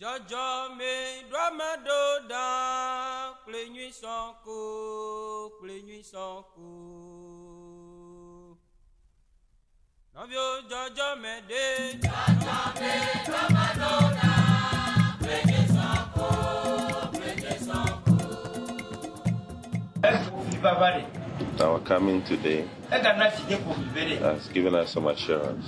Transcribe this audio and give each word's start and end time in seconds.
Jọjọ 0.00 0.46
mi 0.78 0.92
dọ́mọdó 1.32 2.00
dán 2.30 3.34
kple 3.42 3.60
nyui 3.74 3.90
sàn 4.00 4.26
kó 4.44 4.58
kple 5.58 5.74
nyui 5.86 6.02
sàn 6.10 6.36
kó. 6.54 6.66
Nọviwo 10.14 10.46
jọjọ 10.70 11.06
mẹ 11.22 11.34
dé. 11.48 11.64
Jọjọ 12.04 12.56
mi 12.80 12.90
dọ́mọdó 13.28 13.90
dán 14.18 15.18
kple 15.18 15.36
nyui 15.48 15.64
sàn 15.74 15.98
kó 16.16 16.28
kple 17.12 17.30
nyui 17.42 17.58
sàn 17.66 17.86
kó. 18.04 18.14
Our 21.64 21.80
coming 21.80 22.22
today 22.22 22.64
has 22.90 24.48
given 24.54 24.74
us 24.76 24.90
some 24.92 25.08
assurance 25.08 25.66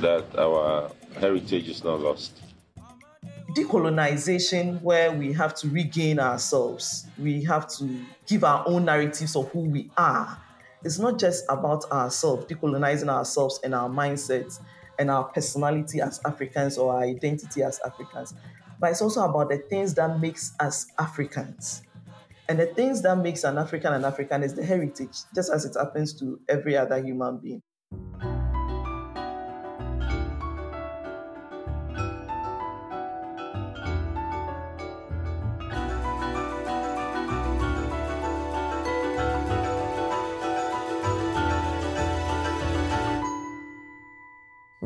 that 0.00 0.24
our 0.36 0.90
heritage 1.20 1.68
is 1.68 1.84
not 1.84 2.00
lost. 2.00 2.51
Decolonization 3.54 4.80
where 4.82 5.12
we 5.12 5.32
have 5.32 5.54
to 5.56 5.68
regain 5.68 6.18
ourselves. 6.18 7.06
We 7.18 7.42
have 7.44 7.68
to 7.78 8.00
give 8.26 8.44
our 8.44 8.66
own 8.66 8.84
narratives 8.84 9.36
of 9.36 9.50
who 9.50 9.60
we 9.60 9.90
are. 9.96 10.38
It's 10.84 10.98
not 10.98 11.18
just 11.18 11.44
about 11.48 11.90
ourselves, 11.90 12.46
decolonizing 12.46 13.08
ourselves 13.08 13.60
and 13.62 13.74
our 13.74 13.88
mindsets 13.88 14.60
and 14.98 15.10
our 15.10 15.24
personality 15.24 16.00
as 16.00 16.20
Africans 16.24 16.78
or 16.78 16.94
our 16.94 17.02
identity 17.02 17.62
as 17.62 17.80
Africans, 17.84 18.34
but 18.80 18.90
it's 18.90 19.02
also 19.02 19.22
about 19.22 19.48
the 19.48 19.58
things 19.58 19.94
that 19.94 20.20
makes 20.20 20.54
us 20.60 20.86
Africans. 20.98 21.82
And 22.48 22.58
the 22.58 22.66
things 22.66 23.02
that 23.02 23.16
makes 23.16 23.44
an 23.44 23.56
African 23.56 23.94
an 23.94 24.04
African 24.04 24.42
is 24.42 24.54
the 24.54 24.64
heritage, 24.64 25.16
just 25.34 25.52
as 25.52 25.64
it 25.64 25.76
happens 25.78 26.12
to 26.18 26.40
every 26.48 26.76
other 26.76 27.02
human 27.02 27.38
being. 27.38 27.62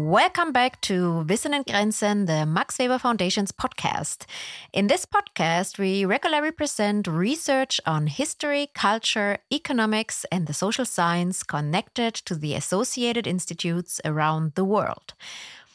Welcome 0.06 0.52
back 0.52 0.80
to 0.82 1.24
Wissen 1.26 1.52
Entgrenzen, 1.52 2.28
the 2.28 2.46
Max 2.46 2.78
Weber 2.78 2.96
Foundation's 2.96 3.50
podcast. 3.50 4.24
In 4.72 4.86
this 4.86 5.04
podcast, 5.04 5.80
we 5.80 6.04
regularly 6.04 6.52
present 6.52 7.08
research 7.08 7.80
on 7.86 8.06
history, 8.06 8.70
culture, 8.72 9.38
economics, 9.52 10.24
and 10.30 10.46
the 10.46 10.54
social 10.54 10.84
science 10.84 11.42
connected 11.42 12.14
to 12.26 12.36
the 12.36 12.54
associated 12.54 13.26
institutes 13.26 14.00
around 14.04 14.52
the 14.54 14.64
world. 14.64 15.14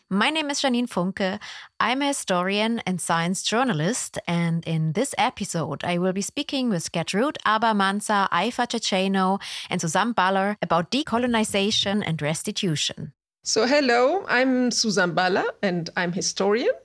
My 0.10 0.30
name 0.30 0.50
is 0.50 0.62
Janine 0.62 0.88
Funke. 0.88 1.38
I'm 1.82 2.02
a 2.02 2.08
historian 2.08 2.80
and 2.88 3.02
science 3.02 3.44
journalist, 3.44 4.18
and 4.30 4.66
in 4.66 4.94
this 4.94 5.14
episode, 5.18 5.84
I 5.84 5.98
will 5.98 6.14
be 6.14 6.22
speaking 6.22 6.70
with 6.70 6.94
Gertrude 6.94 7.38
Aba 7.46 7.74
Mansah, 7.74 8.30
Aifa 8.30 8.66
Ceceno, 8.66 9.42
and 9.70 9.82
Susann 9.82 10.14
Baller 10.14 10.56
about 10.62 10.90
decolonization 10.90 12.02
and 12.06 12.22
restitution. 12.22 13.12
So, 13.44 13.66
hello, 13.66 14.24
I'm 14.28 14.70
Susann 14.70 15.16
Baller 15.16 15.48
and 15.64 15.90
I'm 15.98 16.12
historian. 16.12 16.76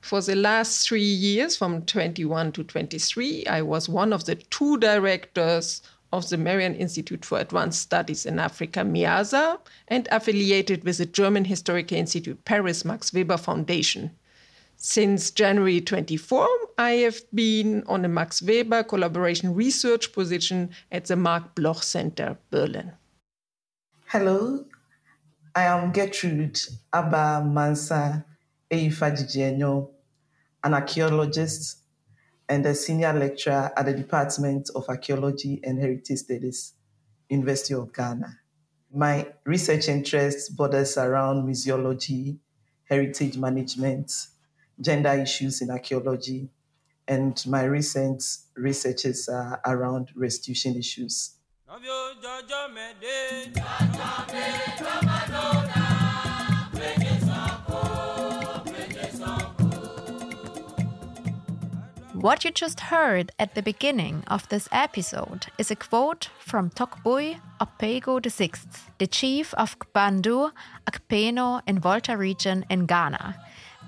For 0.00 0.22
the 0.22 0.36
last 0.36 0.88
three 0.88 1.02
years, 1.02 1.54
from 1.54 1.82
21 1.82 2.52
to 2.52 2.64
23, 2.64 3.44
I 3.44 3.60
was 3.60 3.90
one 3.90 4.14
of 4.14 4.24
the 4.24 4.36
two 4.36 4.78
directors 4.78 5.82
of 6.10 6.26
the 6.30 6.38
Merian 6.38 6.74
Institute 6.74 7.26
for 7.26 7.38
Advanced 7.38 7.82
Studies 7.82 8.24
in 8.24 8.38
Africa, 8.38 8.80
MIASA, 8.80 9.58
and 9.88 10.08
affiliated 10.10 10.82
with 10.82 10.96
the 10.96 11.04
German 11.04 11.44
Historical 11.44 11.98
Institute 11.98 12.42
Paris 12.46 12.86
Max 12.86 13.12
Weber 13.12 13.36
Foundation. 13.36 14.10
Since 14.76 15.30
January 15.32 15.82
24, 15.82 16.48
I 16.78 16.90
have 17.04 17.20
been 17.34 17.84
on 17.86 18.06
a 18.06 18.08
Max 18.08 18.40
Weber 18.40 18.82
collaboration 18.82 19.54
research 19.54 20.14
position 20.14 20.70
at 20.90 21.04
the 21.04 21.16
Marc 21.16 21.54
Bloch 21.54 21.82
Center, 21.82 22.38
Berlin. 22.50 22.92
Hello, 24.06 24.64
I 25.54 25.64
am 25.64 25.92
Gertrude 25.92 26.58
Aba 26.92 27.42
Mansah 27.44 28.24
Eyifa-Dzidzienyo, 28.70 29.90
an 30.62 30.74
archaeologist 30.74 31.78
and 32.48 32.64
a 32.66 32.74
senior 32.74 33.12
lecturer 33.12 33.72
at 33.76 33.86
the 33.86 33.94
Department 33.94 34.70
of 34.74 34.88
Archaeology 34.88 35.60
and 35.64 35.78
Heritage 35.80 36.18
Studies, 36.18 36.74
University 37.28 37.74
of 37.74 37.92
Ghana. 37.92 38.38
My 38.92 39.26
research 39.44 39.88
interests 39.88 40.48
borders 40.48 40.96
around 40.98 41.46
museology, 41.46 42.38
heritage 42.84 43.36
management, 43.36 44.12
gender 44.80 45.12
issues 45.12 45.60
in 45.60 45.70
archaeology, 45.70 46.50
and 47.06 47.42
my 47.46 47.64
recent 47.64 48.22
researches 48.54 49.28
are 49.28 49.60
around 49.66 50.10
restitution 50.14 50.76
issues. 50.76 51.37
What 62.20 62.44
you 62.44 62.50
just 62.52 62.80
heard 62.80 63.32
at 63.38 63.54
the 63.54 63.62
beginning 63.62 64.24
of 64.28 64.48
this 64.48 64.66
episode 64.72 65.48
is 65.58 65.70
a 65.70 65.76
quote 65.76 66.30
from 66.40 66.70
Togbui 66.70 67.38
Opego 67.60 68.18
VI, 68.24 68.50
the 68.96 69.06
chief 69.06 69.52
of 69.54 69.78
Kpandu, 69.78 70.50
Akpini, 70.90 71.60
and 71.66 71.80
Volta 71.80 72.16
region 72.16 72.64
in 72.70 72.86
Ghana. 72.86 73.36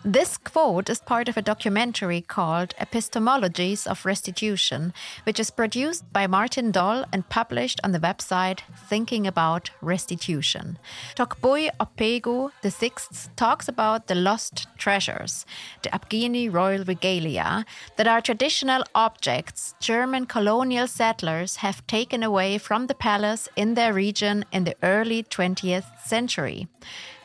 This 0.05 0.39
quote 0.39 0.89
is 0.89 0.99
part 1.01 1.29
of 1.29 1.37
a 1.37 1.43
documentary 1.43 2.23
called 2.23 2.75
Epistemologies 2.81 3.87
of 3.87 4.07
Restitution, 4.07 4.95
which 5.25 5.39
is 5.39 5.51
produced 5.51 6.11
by 6.11 6.27
Martin 6.27 6.71
Doll 6.71 7.05
and 7.13 7.29
published 7.29 7.83
on 7.85 7.93
the 7.93 7.99
website 7.99 8.61
Thinking 8.89 9.27
About 9.27 9.71
Restitution. 9.83 10.79
Togbui 11.17 11.69
Opegu 11.79 12.51
VI 12.63 12.93
talks 13.37 13.69
about 13.69 14.07
the 14.07 14.15
lost 14.15 14.69
treasures, 14.79 15.45
the 15.83 15.91
Akpini 15.91 16.51
royal 16.51 16.85
regalia, 16.85 17.67
that 17.97 18.09
are 18.09 18.23
traditional 18.23 18.83
objects 18.95 19.75
German 19.81 20.25
colonial 20.25 20.87
settlers 20.87 21.57
have 21.57 21.87
taken 21.87 22.23
away 22.23 22.57
from 22.57 22.87
the 22.87 22.95
palace 22.95 23.51
in 23.55 23.75
their 23.75 23.93
region 23.93 24.47
in 24.51 24.65
the 24.65 24.77
early 24.83 25.23
20th 25.25 26.01
century. 26.03 26.69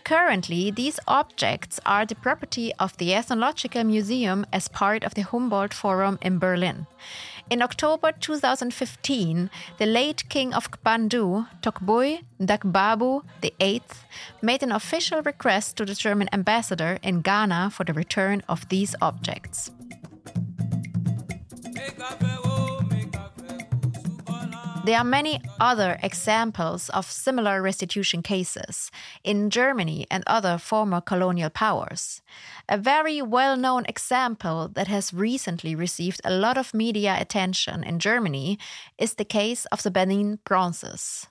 Currently, 0.06 0.70
these 0.70 1.00
objects 1.08 1.80
are 1.84 2.06
the 2.06 2.14
property 2.14 2.72
of 2.78 2.96
the 2.98 3.16
Ethnological 3.16 3.84
Museum 3.84 4.46
as 4.54 4.68
part 4.68 5.04
of 5.04 5.16
the 5.16 5.24
Humboldt 5.24 5.74
Forum 5.74 6.20
in 6.22 6.38
Berlin. 6.38 6.86
In 7.50 7.64
October 7.64 8.12
2015, 8.12 9.50
the 9.80 9.86
late 9.88 10.30
king 10.30 10.54
of 10.54 10.70
Kpandu, 10.70 11.48
Togbui 11.64 12.22
Ndakbabu 12.40 13.24
VIII, 13.42 13.82
made 14.44 14.62
an 14.62 14.72
official 14.72 15.24
request 15.24 15.76
to 15.78 15.86
the 15.86 15.96
German 15.96 16.30
ambassador 16.32 17.00
in 17.02 17.22
Ghana 17.22 17.72
for 17.72 17.84
the 17.84 17.94
return 17.94 18.44
of 18.48 18.70
these 18.70 18.96
objects. 19.02 19.72
There 24.86 25.00
are 25.00 25.04
many 25.04 25.42
other 25.60 25.98
examples 26.04 26.90
of 26.90 27.10
similar 27.12 27.60
restitution 27.60 28.22
cases 28.22 28.92
in 29.24 29.50
Germany 29.50 30.06
and 30.12 30.24
other 30.28 30.60
former 30.60 31.02
colonial 31.02 31.50
powers. 31.50 32.22
A 32.70 32.78
very 32.78 33.20
well 33.20 33.58
known 33.58 33.86
example 33.88 34.70
that 34.76 34.88
has 34.88 35.12
recently 35.12 35.74
received 35.74 36.22
a 36.24 36.30
lot 36.38 36.56
of 36.56 36.76
media 36.76 37.18
attention 37.20 37.84
in 37.84 37.98
Germany 37.98 38.60
is 39.00 39.16
the 39.16 39.26
case 39.26 39.66
of 39.72 39.82
the 39.82 39.90
Benin 39.90 40.38
bronzes. 40.44 41.26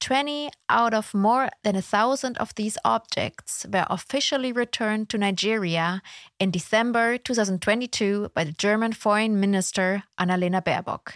20 0.00 0.50
out 0.68 0.92
of 0.92 1.14
more 1.14 1.48
than 1.62 1.76
a 1.76 1.82
thousand 1.82 2.36
of 2.36 2.54
these 2.56 2.76
objects 2.84 3.64
were 3.72 3.86
officially 3.88 4.52
returned 4.52 5.08
to 5.08 5.16
Nigeria 5.16 6.02
in 6.38 6.50
December 6.50 7.16
2022 7.16 8.30
by 8.34 8.44
the 8.44 8.52
German 8.52 8.92
Foreign 8.92 9.40
Minister 9.40 10.02
Annalena 10.18 10.62
Baerbock. 10.62 11.14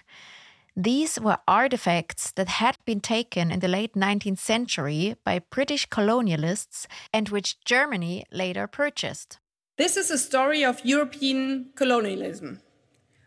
These 0.77 1.21
were 1.21 1.39
artifacts 1.47 2.33
that 2.33 2.49
had 2.49 2.79
been 2.85 3.01
taken 3.01 3.53
in 3.53 3.61
the 3.61 3.69
late 3.69 3.95
19th 3.95 4.41
century 4.41 5.15
by 5.25 5.39
British 5.39 5.89
colonialists 5.89 6.87
and 7.13 7.29
which 7.29 7.61
Germany 7.65 8.25
later 8.33 8.67
purchased. 8.67 9.39
This 9.79 9.97
is 9.97 10.11
a 10.11 10.19
story 10.19 10.65
of 10.65 10.85
European 10.85 11.71
colonialism. 11.77 12.61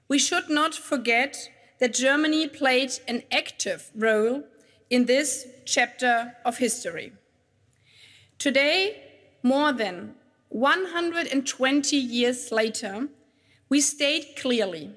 We 0.09 0.19
should 0.19 0.49
not 0.49 0.75
forget 0.75 1.37
that 1.79 1.93
Germany 1.93 2.49
played 2.49 2.91
an 3.07 3.23
active 3.31 3.91
role 3.95 4.43
in 4.89 5.05
this 5.05 5.47
chapter 5.65 6.33
of 6.43 6.57
history. 6.57 7.13
Today, 8.39 9.01
more 9.41 9.71
than 9.71 10.15
120 10.49 11.95
years 11.95 12.51
later, 12.51 13.07
we 13.69 13.79
state 13.79 14.35
clearly 14.35 14.91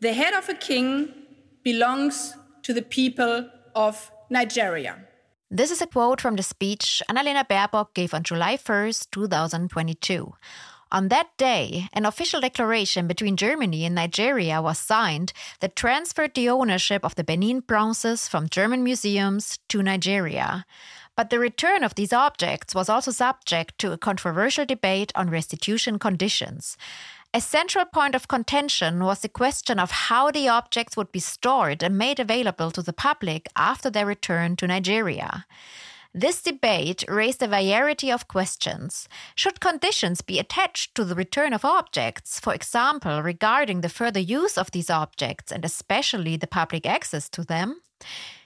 the 0.00 0.12
head 0.12 0.34
of 0.34 0.48
a 0.48 0.54
king 0.54 1.25
belongs 1.66 2.36
to 2.62 2.72
the 2.72 2.80
people 2.82 3.50
of 3.74 4.12
Nigeria. 4.30 4.94
This 5.50 5.72
is 5.72 5.82
a 5.82 5.86
quote 5.88 6.20
from 6.20 6.36
the 6.36 6.44
speech 6.44 7.02
Annalena 7.10 7.44
Baerbock 7.44 7.92
gave 7.92 8.14
on 8.14 8.22
July 8.22 8.56
1st, 8.56 9.10
2022. 9.10 10.32
On 10.92 11.08
that 11.08 11.36
day, 11.36 11.88
an 11.92 12.06
official 12.06 12.40
declaration 12.40 13.08
between 13.08 13.36
Germany 13.36 13.84
and 13.84 13.96
Nigeria 13.96 14.62
was 14.62 14.78
signed 14.78 15.32
that 15.58 15.74
transferred 15.74 16.34
the 16.36 16.48
ownership 16.48 17.04
of 17.04 17.16
the 17.16 17.24
Benin 17.24 17.58
bronzes 17.58 18.28
from 18.28 18.48
German 18.48 18.84
museums 18.84 19.58
to 19.66 19.82
Nigeria. 19.82 20.64
But 21.16 21.30
the 21.30 21.40
return 21.40 21.82
of 21.82 21.96
these 21.96 22.12
objects 22.12 22.76
was 22.76 22.88
also 22.88 23.10
subject 23.10 23.76
to 23.78 23.90
a 23.90 23.98
controversial 23.98 24.66
debate 24.66 25.10
on 25.16 25.30
restitution 25.30 25.98
conditions. 25.98 26.76
A 27.36 27.40
central 27.42 27.84
point 27.84 28.14
of 28.14 28.28
contention 28.28 29.04
was 29.04 29.20
the 29.20 29.28
question 29.28 29.78
of 29.78 29.90
how 29.90 30.30
the 30.30 30.48
objects 30.48 30.96
would 30.96 31.12
be 31.12 31.20
stored 31.20 31.82
and 31.82 31.98
made 31.98 32.18
available 32.18 32.70
to 32.70 32.80
the 32.80 32.94
public 32.94 33.46
after 33.54 33.90
their 33.90 34.06
return 34.06 34.56
to 34.56 34.66
Nigeria. 34.66 35.44
This 36.14 36.40
debate 36.40 37.04
raised 37.08 37.42
a 37.42 37.46
variety 37.46 38.10
of 38.10 38.26
questions. 38.26 39.06
Should 39.34 39.60
conditions 39.60 40.22
be 40.22 40.38
attached 40.38 40.94
to 40.94 41.04
the 41.04 41.14
return 41.14 41.52
of 41.52 41.62
objects, 41.62 42.40
for 42.40 42.54
example, 42.54 43.20
regarding 43.20 43.82
the 43.82 43.90
further 43.90 44.20
use 44.20 44.56
of 44.56 44.70
these 44.70 44.88
objects 44.88 45.52
and 45.52 45.62
especially 45.62 46.38
the 46.38 46.46
public 46.46 46.86
access 46.86 47.28
to 47.28 47.44
them? 47.44 47.82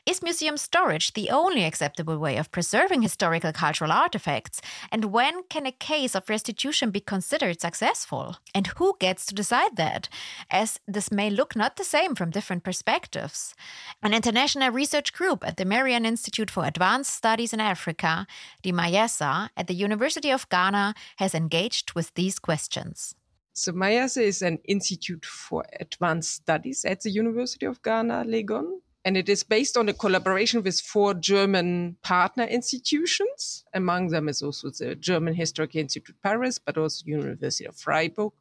Is 0.06 0.22
museum 0.22 0.56
storage 0.56 1.12
the 1.12 1.28
only 1.28 1.64
acceptable 1.64 2.18
way 2.18 2.38
of 2.38 2.50
preserving 2.50 3.02
historical 3.02 3.52
cultural 3.52 3.92
artifacts? 3.92 4.62
And 4.90 5.06
when 5.06 5.42
can 5.44 5.66
a 5.66 5.72
case 5.72 6.14
of 6.14 6.30
restitution 6.30 6.90
be 6.90 7.00
considered 7.00 7.60
successful? 7.60 8.36
And 8.54 8.66
who 8.78 8.96
gets 8.98 9.26
to 9.26 9.34
decide 9.34 9.76
that? 9.76 10.08
As 10.50 10.80
this 10.88 11.12
may 11.12 11.28
look 11.28 11.54
not 11.54 11.76
the 11.76 11.84
same 11.84 12.14
from 12.14 12.30
different 12.30 12.64
perspectives. 12.64 13.54
An 14.02 14.14
international 14.14 14.70
research 14.70 15.12
group 15.12 15.46
at 15.46 15.58
the 15.58 15.66
Merian 15.66 16.06
Institute 16.06 16.50
for 16.50 16.64
Advanced 16.64 17.14
Studies 17.14 17.52
in 17.52 17.60
Africa, 17.60 18.26
the 18.62 18.72
MIASA, 18.72 19.50
at 19.54 19.66
the 19.66 19.74
University 19.74 20.30
of 20.30 20.48
Ghana, 20.48 20.94
has 21.16 21.34
engaged 21.34 21.92
with 21.92 22.14
these 22.14 22.38
questions. 22.38 23.14
So 23.52 23.72
MIASA 23.72 24.22
is 24.22 24.40
an 24.40 24.58
institute 24.64 25.26
for 25.26 25.66
advanced 25.78 26.30
studies 26.30 26.86
at 26.86 27.02
the 27.02 27.10
University 27.10 27.66
of 27.66 27.82
Ghana, 27.82 28.24
Legon 28.26 28.80
and 29.04 29.16
it 29.16 29.28
is 29.28 29.42
based 29.42 29.76
on 29.76 29.88
a 29.88 29.94
collaboration 29.94 30.62
with 30.62 30.80
four 30.80 31.14
German 31.14 31.96
partner 32.02 32.44
institutions. 32.44 33.64
Among 33.72 34.08
them 34.08 34.28
is 34.28 34.42
also 34.42 34.70
the 34.70 34.94
German 34.94 35.34
Historical 35.34 35.80
Institute 35.80 36.16
Paris, 36.22 36.58
but 36.58 36.76
also 36.76 37.04
University 37.06 37.64
of 37.64 37.76
Freiburg 37.76 38.32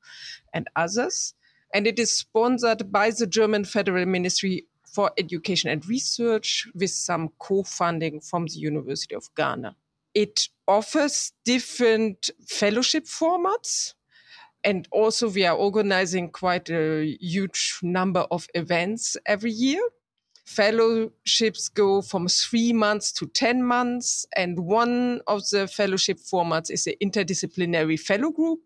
and 0.54 0.68
others. 0.76 1.34
And 1.74 1.88
it 1.88 1.98
is 1.98 2.12
sponsored 2.12 2.92
by 2.92 3.12
the 3.12 3.28
German 3.28 3.64
Federal 3.64 4.06
Ministry 4.06 4.66
for 4.84 5.12
Education 5.18 5.70
and 5.70 5.88
Research 5.88 6.68
with 6.74 6.90
some 6.90 7.30
co-funding 7.40 8.20
from 8.20 8.48
the 8.48 8.60
University 8.60 9.16
of 9.16 9.30
Ghana. 9.36 9.76
It 10.14 10.50
offers 10.68 11.32
different 11.46 12.32
fellowship 12.48 13.06
formats 13.06 13.94
and 14.64 14.88
also 14.92 15.30
we 15.30 15.46
are 15.46 15.56
organizing 15.56 16.32
quite 16.32 16.70
a 16.70 17.16
huge 17.22 17.80
number 17.82 18.26
of 18.32 18.48
events 18.54 19.16
every 19.26 19.52
year 19.52 19.82
fellowships 20.50 21.70
go 21.70 22.02
from 22.02 22.28
three 22.28 22.74
months 22.74 23.12
to 23.12 23.28
10 23.28 23.64
months. 23.64 24.26
And 24.36 24.60
one 24.60 25.22
of 25.28 25.48
the 25.50 25.68
fellowship 25.68 26.18
formats 26.18 26.72
is 26.72 26.86
the 26.86 26.98
interdisciplinary 27.04 28.00
fellow 28.00 28.32
group, 28.32 28.60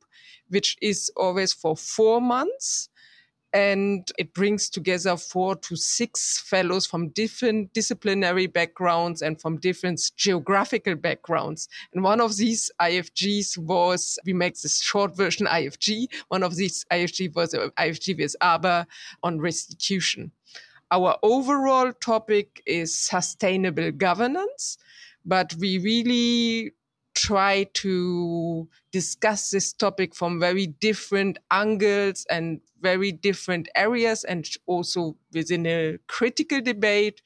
which 0.48 0.78
is 0.82 1.12
always 1.18 1.52
for 1.52 1.76
four 1.76 2.22
months. 2.22 2.90
And 3.52 4.10
it 4.18 4.34
brings 4.34 4.70
together 4.70 5.16
four 5.18 5.56
to 5.58 5.76
six 5.76 6.40
fellows 6.40 6.88
from 6.88 7.10
different 7.10 7.74
disciplinary 7.74 8.48
backgrounds 8.48 9.22
and 9.22 9.40
from 9.40 9.60
different 9.60 10.12
geographical 10.16 10.96
backgrounds. 10.96 11.68
And 11.94 12.04
one 12.04 12.20
of 12.20 12.38
these 12.38 12.72
IFGs 12.82 13.58
was, 13.60 14.18
we 14.26 14.34
make 14.34 14.60
this 14.60 14.82
short 14.82 15.16
version 15.16 15.46
IFG. 15.46 16.08
One 16.30 16.42
of 16.42 16.56
these 16.56 16.84
IFG 16.92 17.36
was 17.36 17.54
uh, 17.54 17.70
IFG 17.78 18.18
with 18.18 18.36
Aba 18.42 18.88
on 19.22 19.40
restitution. 19.40 20.32
Our 20.94 21.18
overall 21.24 21.92
topic 21.92 22.62
is 22.68 22.94
sustainable 22.94 23.92
governance, 23.92 24.78
but 25.26 25.56
we 25.60 25.80
really 25.80 26.74
try 27.16 27.64
to 27.74 28.70
discuss 28.92 29.50
this 29.50 29.74
topic 29.74 30.14
from 30.14 30.40
very 30.40 30.68
different 30.68 31.40
angles 31.50 32.28
and 32.30 32.62
very 32.80 33.12
different 33.12 33.70
areas 33.76 34.24
and 34.24 34.48
also 34.68 35.16
within 35.34 35.66
a 35.66 35.98
critical 36.08 36.62
debate. 36.62 37.24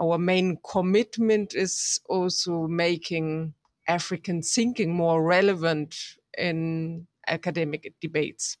Our 0.00 0.16
main 0.16 0.58
commitment 0.66 1.54
is 1.54 2.00
also 2.08 2.66
making 2.66 3.52
African 3.86 4.40
thinking 4.40 4.94
more 4.94 5.22
relevant 5.22 5.94
in 6.38 7.08
academic 7.26 7.92
debates. 8.00 8.56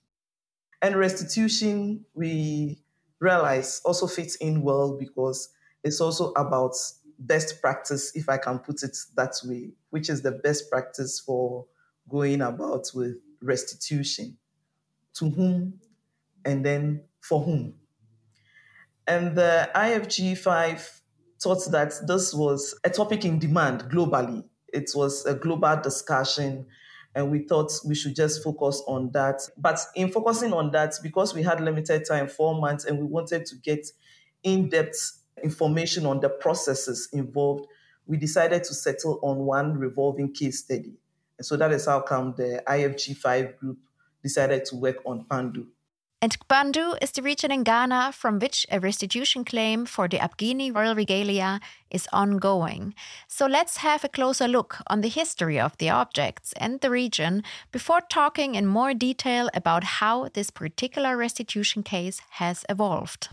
And 0.82 0.94
restitution, 0.94 2.04
we 2.12 2.82
realize 3.20 3.80
also 3.84 4.06
fits 4.06 4.36
in 4.36 4.62
well 4.62 4.96
because 4.98 5.50
it's 5.82 6.00
also 6.00 6.32
about 6.32 6.74
best 7.18 7.60
practice, 7.60 8.14
if 8.14 8.28
I 8.28 8.36
can 8.38 8.58
put 8.58 8.82
it 8.82 8.96
that 9.16 9.34
way, 9.44 9.70
which 9.90 10.10
is 10.10 10.22
the 10.22 10.32
best 10.32 10.70
practice 10.70 11.20
for 11.20 11.66
going 12.08 12.42
about 12.42 12.90
with 12.94 13.16
restitution. 13.40 14.36
To 15.14 15.30
whom 15.30 15.80
and 16.44 16.64
then 16.64 17.02
for 17.20 17.40
whom. 17.40 17.74
And 19.06 19.36
the 19.36 19.70
IFG 19.74 20.36
5 20.36 21.02
thought 21.40 21.70
that 21.70 21.94
this 22.06 22.34
was 22.34 22.78
a 22.84 22.90
topic 22.90 23.24
in 23.24 23.38
demand 23.38 23.84
globally. 23.90 24.44
It 24.72 24.90
was 24.94 25.24
a 25.24 25.34
global 25.34 25.80
discussion 25.80 26.66
and 27.16 27.30
we 27.30 27.38
thought 27.40 27.72
we 27.86 27.94
should 27.94 28.14
just 28.14 28.44
focus 28.44 28.82
on 28.86 29.10
that. 29.12 29.40
But 29.56 29.80
in 29.96 30.12
focusing 30.12 30.52
on 30.52 30.70
that, 30.72 30.92
because 31.02 31.34
we 31.34 31.42
had 31.42 31.62
limited 31.62 32.04
time, 32.06 32.28
four 32.28 32.60
months, 32.60 32.84
and 32.84 32.98
we 32.98 33.06
wanted 33.06 33.46
to 33.46 33.56
get 33.56 33.86
in 34.42 34.68
depth 34.68 35.22
information 35.42 36.04
on 36.04 36.20
the 36.20 36.28
processes 36.28 37.08
involved, 37.14 37.66
we 38.06 38.18
decided 38.18 38.62
to 38.64 38.74
settle 38.74 39.18
on 39.22 39.38
one 39.38 39.78
revolving 39.78 40.34
case 40.34 40.62
study. 40.62 40.92
And 41.38 41.46
so 41.46 41.56
that 41.56 41.72
is 41.72 41.86
how 41.86 42.00
come 42.00 42.34
the 42.36 42.62
IFG5 42.68 43.56
group 43.56 43.78
decided 44.22 44.66
to 44.66 44.76
work 44.76 44.98
on 45.06 45.24
Kpandu. 45.24 45.66
And 46.26 46.40
Kpandu 46.40 46.98
is 47.00 47.12
the 47.12 47.22
region 47.22 47.52
in 47.52 47.62
Ghana 47.62 48.10
from 48.10 48.40
which 48.40 48.66
a 48.72 48.80
restitution 48.80 49.44
claim 49.44 49.86
for 49.86 50.08
the 50.08 50.18
Akpini 50.18 50.74
royal 50.74 50.96
regalia 50.96 51.60
is 51.88 52.08
ongoing. 52.12 52.96
So 53.28 53.46
let's 53.46 53.76
have 53.76 54.02
a 54.02 54.08
closer 54.08 54.48
look 54.48 54.78
on 54.88 55.02
the 55.02 55.08
history 55.08 55.60
of 55.60 55.78
the 55.78 55.90
objects 55.90 56.52
and 56.56 56.80
the 56.80 56.90
region 56.90 57.44
before 57.70 58.00
talking 58.00 58.56
in 58.56 58.66
more 58.66 58.92
detail 58.92 59.48
about 59.54 59.84
how 59.84 60.26
this 60.34 60.50
particular 60.50 61.16
restitution 61.16 61.84
case 61.84 62.20
has 62.30 62.64
evolved. 62.68 63.28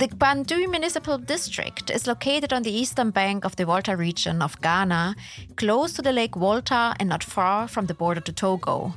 The 0.00 0.08
Kpandu 0.08 0.70
Municipal 0.70 1.18
District 1.18 1.90
is 1.90 2.06
located 2.06 2.54
on 2.54 2.62
the 2.62 2.72
eastern 2.72 3.10
bank 3.10 3.44
of 3.44 3.56
the 3.56 3.66
Volta 3.66 3.94
region 3.94 4.40
of 4.40 4.58
Ghana, 4.62 5.14
close 5.56 5.92
to 5.92 6.00
the 6.00 6.10
Lake 6.10 6.36
Volta 6.36 6.96
and 6.98 7.10
not 7.10 7.22
far 7.22 7.68
from 7.68 7.84
the 7.84 7.92
border 7.92 8.22
to 8.22 8.32
Togo. 8.32 8.94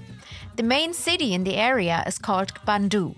The 0.56 0.64
main 0.64 0.94
city 0.94 1.34
in 1.34 1.44
the 1.44 1.58
area 1.58 2.06
is 2.08 2.18
called 2.18 2.54
Kpandu. 2.54 3.18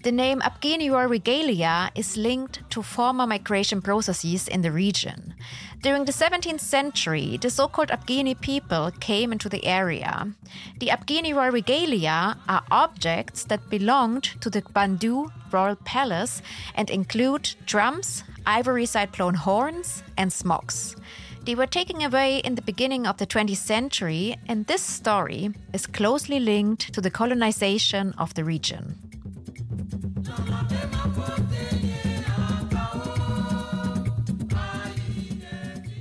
The 0.00 0.12
name 0.12 0.40
Akpini 0.42 0.90
regalia 0.90 1.90
is 1.96 2.16
linked 2.16 2.70
to 2.70 2.84
former 2.84 3.26
migration 3.26 3.82
processes 3.82 4.46
in 4.46 4.62
the 4.62 4.70
region. 4.70 5.34
During 5.82 6.04
the 6.04 6.12
17th 6.12 6.60
century, 6.60 7.36
the 7.36 7.50
so 7.50 7.66
called 7.66 7.88
Akpini 7.88 8.40
people 8.40 8.92
came 9.00 9.32
into 9.32 9.48
the 9.48 9.66
area. 9.66 10.32
The 10.78 10.88
Akpini 10.88 11.34
regalia 11.34 12.36
are 12.48 12.62
objects 12.70 13.42
that 13.44 13.68
belonged 13.68 14.22
to 14.40 14.48
the 14.48 14.62
Kpandu 14.62 15.32
royal 15.50 15.76
palace 15.84 16.42
and 16.76 16.88
include 16.90 17.56
drums, 17.66 18.22
ivory 18.46 18.86
side 18.86 19.10
blown 19.10 19.34
horns, 19.34 20.04
and 20.16 20.32
smocks. 20.32 20.94
They 21.44 21.56
were 21.56 21.66
taken 21.66 22.02
away 22.02 22.38
in 22.38 22.54
the 22.54 22.62
beginning 22.62 23.04
of 23.04 23.16
the 23.16 23.26
20th 23.26 23.56
century, 23.56 24.36
and 24.46 24.66
this 24.66 24.82
story 24.82 25.50
is 25.72 25.88
closely 25.88 26.38
linked 26.38 26.92
to 26.92 27.00
the 27.00 27.10
colonization 27.10 28.14
of 28.16 28.34
the 28.34 28.44
region. 28.44 29.07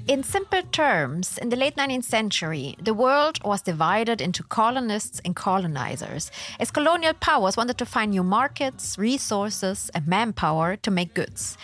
In 0.07 0.23
simple 0.23 0.61
terms, 0.71 1.37
in 1.37 1.49
the 1.49 1.57
late 1.57 1.75
19th 1.75 2.05
century, 2.05 2.77
the 2.81 2.93
world 2.93 3.43
was 3.43 3.61
divided 3.61 4.21
into 4.21 4.41
colonists 4.41 5.19
and 5.25 5.35
colonizers, 5.35 6.31
as 6.61 6.71
colonial 6.71 7.13
powers 7.13 7.57
wanted 7.57 7.77
to 7.79 7.85
find 7.85 8.11
new 8.11 8.23
markets, 8.23 8.97
resources, 8.97 9.91
and 9.93 10.07
manpower 10.07 10.77
to 10.77 10.91
make 10.91 11.13
goods. 11.13 11.57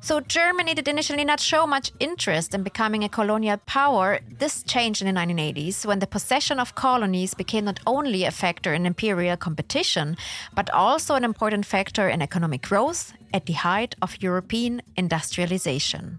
So 0.00 0.20
Germany 0.20 0.72
did 0.72 0.88
initially 0.88 1.24
not 1.26 1.38
show 1.38 1.66
much 1.66 1.92
interest 2.00 2.54
in 2.54 2.62
becoming 2.62 3.04
a 3.04 3.10
colonial 3.10 3.58
power. 3.66 4.20
This 4.38 4.62
changed 4.62 5.02
in 5.02 5.14
the 5.14 5.20
1980s 5.20 5.84
when 5.84 5.98
the 5.98 6.06
possession 6.06 6.58
of 6.58 6.74
colonies 6.74 7.34
became 7.34 7.66
not 7.66 7.78
only 7.86 8.24
a 8.24 8.30
factor 8.30 8.72
in 8.72 8.86
imperial 8.86 9.36
competition, 9.36 10.16
but 10.54 10.70
also 10.70 11.14
an 11.14 11.24
important 11.24 11.66
factor 11.66 12.08
in 12.08 12.22
economic 12.22 12.62
growth 12.62 13.12
at 13.34 13.44
the 13.44 13.52
height 13.52 13.94
of 14.00 14.16
European 14.22 14.80
industrialization. 14.96 16.18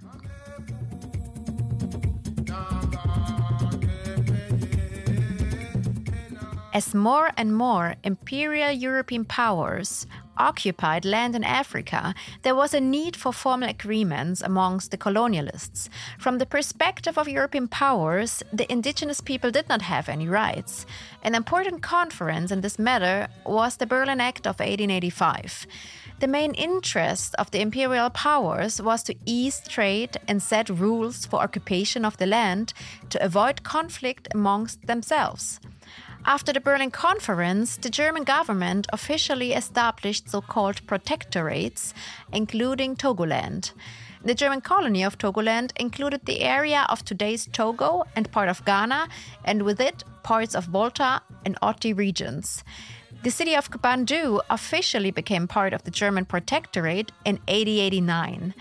As 6.73 6.95
more 6.95 7.29
and 7.37 7.55
more 7.55 7.93
imperial 8.03 8.71
European 8.71 9.25
powers 9.25 10.07
occupied 10.39 11.05
land 11.05 11.35
in 11.35 11.43
Africa, 11.43 12.15
there 12.41 12.55
was 12.55 12.73
a 12.73 12.81
need 12.81 13.15
for 13.15 13.31
formal 13.31 13.69
agreements 13.69 14.41
amongst 14.41 14.89
the 14.89 14.97
colonialists. 14.97 15.87
From 16.17 16.39
the 16.39 16.47
perspective 16.47 17.15
of 17.19 17.27
European 17.27 17.67
powers, 17.67 18.41
the 18.51 18.69
indigenous 18.71 19.21
people 19.21 19.51
did 19.51 19.69
not 19.69 19.83
have 19.83 20.09
any 20.09 20.27
rights. 20.27 20.87
An 21.21 21.35
important 21.35 21.83
conference 21.83 22.49
in 22.51 22.61
this 22.61 22.79
matter 22.79 23.27
was 23.45 23.77
the 23.77 23.85
Berlin 23.85 24.19
Act 24.19 24.47
of 24.47 24.59
1885. 24.59 25.67
The 26.21 26.27
main 26.27 26.55
interest 26.55 27.35
of 27.35 27.51
the 27.51 27.61
imperial 27.61 28.09
powers 28.09 28.81
was 28.81 29.03
to 29.03 29.15
ease 29.27 29.61
trade 29.67 30.17
and 30.27 30.41
set 30.41 30.69
rules 30.69 31.27
for 31.27 31.39
occupation 31.39 32.03
of 32.03 32.17
the 32.17 32.25
land 32.25 32.73
to 33.11 33.23
avoid 33.23 33.61
conflict 33.61 34.27
amongst 34.33 34.87
themselves. 34.87 35.59
After 36.25 36.53
the 36.53 36.61
Berlin 36.61 36.89
Conference, 36.89 37.75
the 37.75 37.89
German 37.89 38.23
government 38.23 38.87
officially 38.93 39.51
established 39.51 40.29
so 40.29 40.39
called 40.39 40.85
protectorates, 40.87 41.93
including 42.31 42.95
Togoland. 42.95 43.73
The 44.23 44.33
German 44.33 44.61
colony 44.61 45.03
of 45.03 45.17
Togoland 45.17 45.73
included 45.75 46.25
the 46.25 46.39
area 46.39 46.85
of 46.87 47.03
today's 47.03 47.45
Togo 47.47 48.05
and 48.15 48.31
part 48.31 48.47
of 48.47 48.63
Ghana, 48.63 49.09
and 49.43 49.63
with 49.63 49.81
it, 49.81 50.05
parts 50.23 50.55
of 50.55 50.63
Volta 50.65 51.21
and 51.45 51.57
Oti 51.61 51.91
regions. 51.91 52.63
The 53.23 53.31
city 53.31 53.53
of 53.53 53.69
Kpandu 53.69 54.39
officially 54.49 55.11
became 55.11 55.45
part 55.45 55.73
of 55.73 55.83
the 55.83 55.91
German 55.91 56.23
protectorate 56.23 57.11
in 57.25 57.35
1889. 57.47 58.53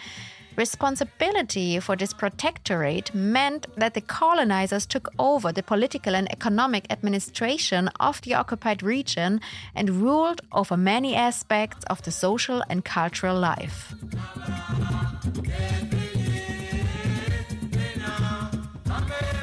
Responsibility 0.56 1.80
for 1.80 1.96
this 1.96 2.12
protectorate 2.12 3.14
meant 3.14 3.66
that 3.76 3.94
the 3.94 4.02
colonizers 4.02 4.84
took 4.84 5.08
over 5.18 5.50
the 5.50 5.62
political 5.62 6.14
and 6.14 6.30
economic 6.30 6.86
administration 6.90 7.88
of 7.98 8.20
the 8.20 8.34
occupied 8.34 8.82
region 8.82 9.40
and 9.74 9.88
ruled 9.88 10.42
over 10.52 10.76
many 10.76 11.14
aspects 11.14 11.84
of 11.86 12.02
the 12.02 12.10
social 12.10 12.62
and 12.68 12.84
cultural 12.84 13.38
life. 13.38 13.94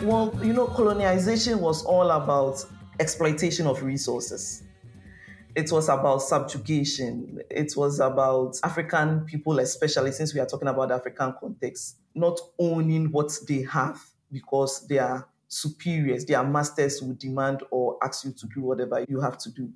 Well, 0.04 0.34
you 0.44 0.54
know, 0.54 0.68
colonization 0.68 1.60
was 1.60 1.84
all 1.84 2.12
about 2.12 2.64
exploitation 3.00 3.66
of 3.66 3.84
resources. 3.84 4.64
It 5.56 5.72
was 5.72 5.90
about 5.90 6.22
subjugation. 6.22 7.40
It 7.50 7.74
was 7.76 8.00
about 8.00 8.60
African 8.64 9.22
people, 9.26 9.60
especially 9.60 10.12
since 10.12 10.34
we 10.34 10.40
are 10.40 10.46
talking 10.46 10.68
about 10.68 10.92
African 10.92 11.34
context, 11.40 11.98
not 12.14 12.40
owning 12.60 13.12
what 13.12 13.32
they 13.48 13.64
have 13.64 14.00
because 14.32 14.86
they 14.88 15.00
are 15.00 15.28
superiors, 15.48 16.26
their 16.26 16.44
masters 16.44 17.02
will 17.02 17.16
demand 17.16 17.64
or 17.72 17.98
ask 18.04 18.24
you 18.24 18.32
to 18.32 18.48
do 18.54 18.62
whatever 18.62 19.04
you 19.10 19.20
have 19.20 19.38
to 19.40 19.50
do. 19.52 19.72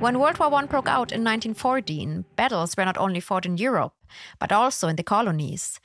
When 0.00 0.18
World 0.18 0.38
War 0.38 0.54
I 0.54 0.66
broke 0.66 0.88
out 0.88 1.12
in 1.12 1.24
1914, 1.24 2.24
battles 2.36 2.76
were 2.76 2.84
not 2.84 2.98
only 2.98 3.20
fought 3.20 3.46
in 3.46 3.56
Europe, 3.56 3.94
but 4.38 4.52
also 4.52 4.88
in 4.88 4.96
the 4.96 5.02
colonies. 5.02 5.80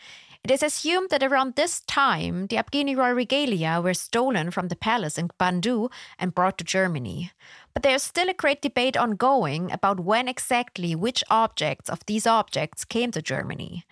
It 0.50 0.54
is 0.54 0.64
assumed 0.64 1.12
that 1.12 1.22
around 1.22 1.54
this 1.54 1.82
time, 1.82 2.48
the 2.48 2.56
Akpini 2.56 2.98
royal 2.98 3.14
regalia 3.14 3.80
were 3.84 3.94
stolen 3.94 4.50
from 4.50 4.70
the 4.70 4.76
palace 4.76 5.20
in 5.20 5.28
Kpandu 5.28 5.92
and 6.18 6.34
brought 6.34 6.58
to 6.58 6.64
Germany. 6.64 7.32
But 7.76 7.84
there 7.84 7.94
is 7.94 8.02
still 8.02 8.30
a 8.30 8.34
great 8.34 8.60
debate 8.60 8.98
ongoing 8.98 9.72
about 9.72 10.00
when 10.00 10.28
exactly 10.28 10.96
which 10.96 11.24
objects 11.30 11.88
of 11.88 12.04
these 12.08 12.26
objects 12.26 12.84
came 12.84 13.12
to 13.12 13.22
Germany. 13.22 13.86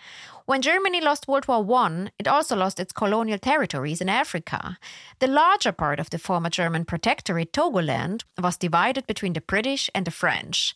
When 0.45 0.63
Germany 0.63 0.99
lost 0.99 1.27
World 1.27 1.47
War 1.47 1.63
I, 1.77 2.09
it 2.17 2.27
also 2.27 2.55
lost 2.55 2.79
its 2.79 2.91
colonial 2.91 3.37
territories 3.37 4.01
in 4.01 4.09
Africa. 4.09 4.79
The 5.19 5.27
larger 5.27 5.71
part 5.71 5.99
of 5.99 6.09
the 6.09 6.17
former 6.17 6.49
German 6.49 6.85
protectorate, 6.85 7.53
Togoland, 7.53 8.23
was 8.41 8.57
divided 8.57 9.05
between 9.05 9.33
the 9.33 9.41
British 9.41 9.91
and 9.93 10.07
the 10.07 10.11
French. 10.11 10.73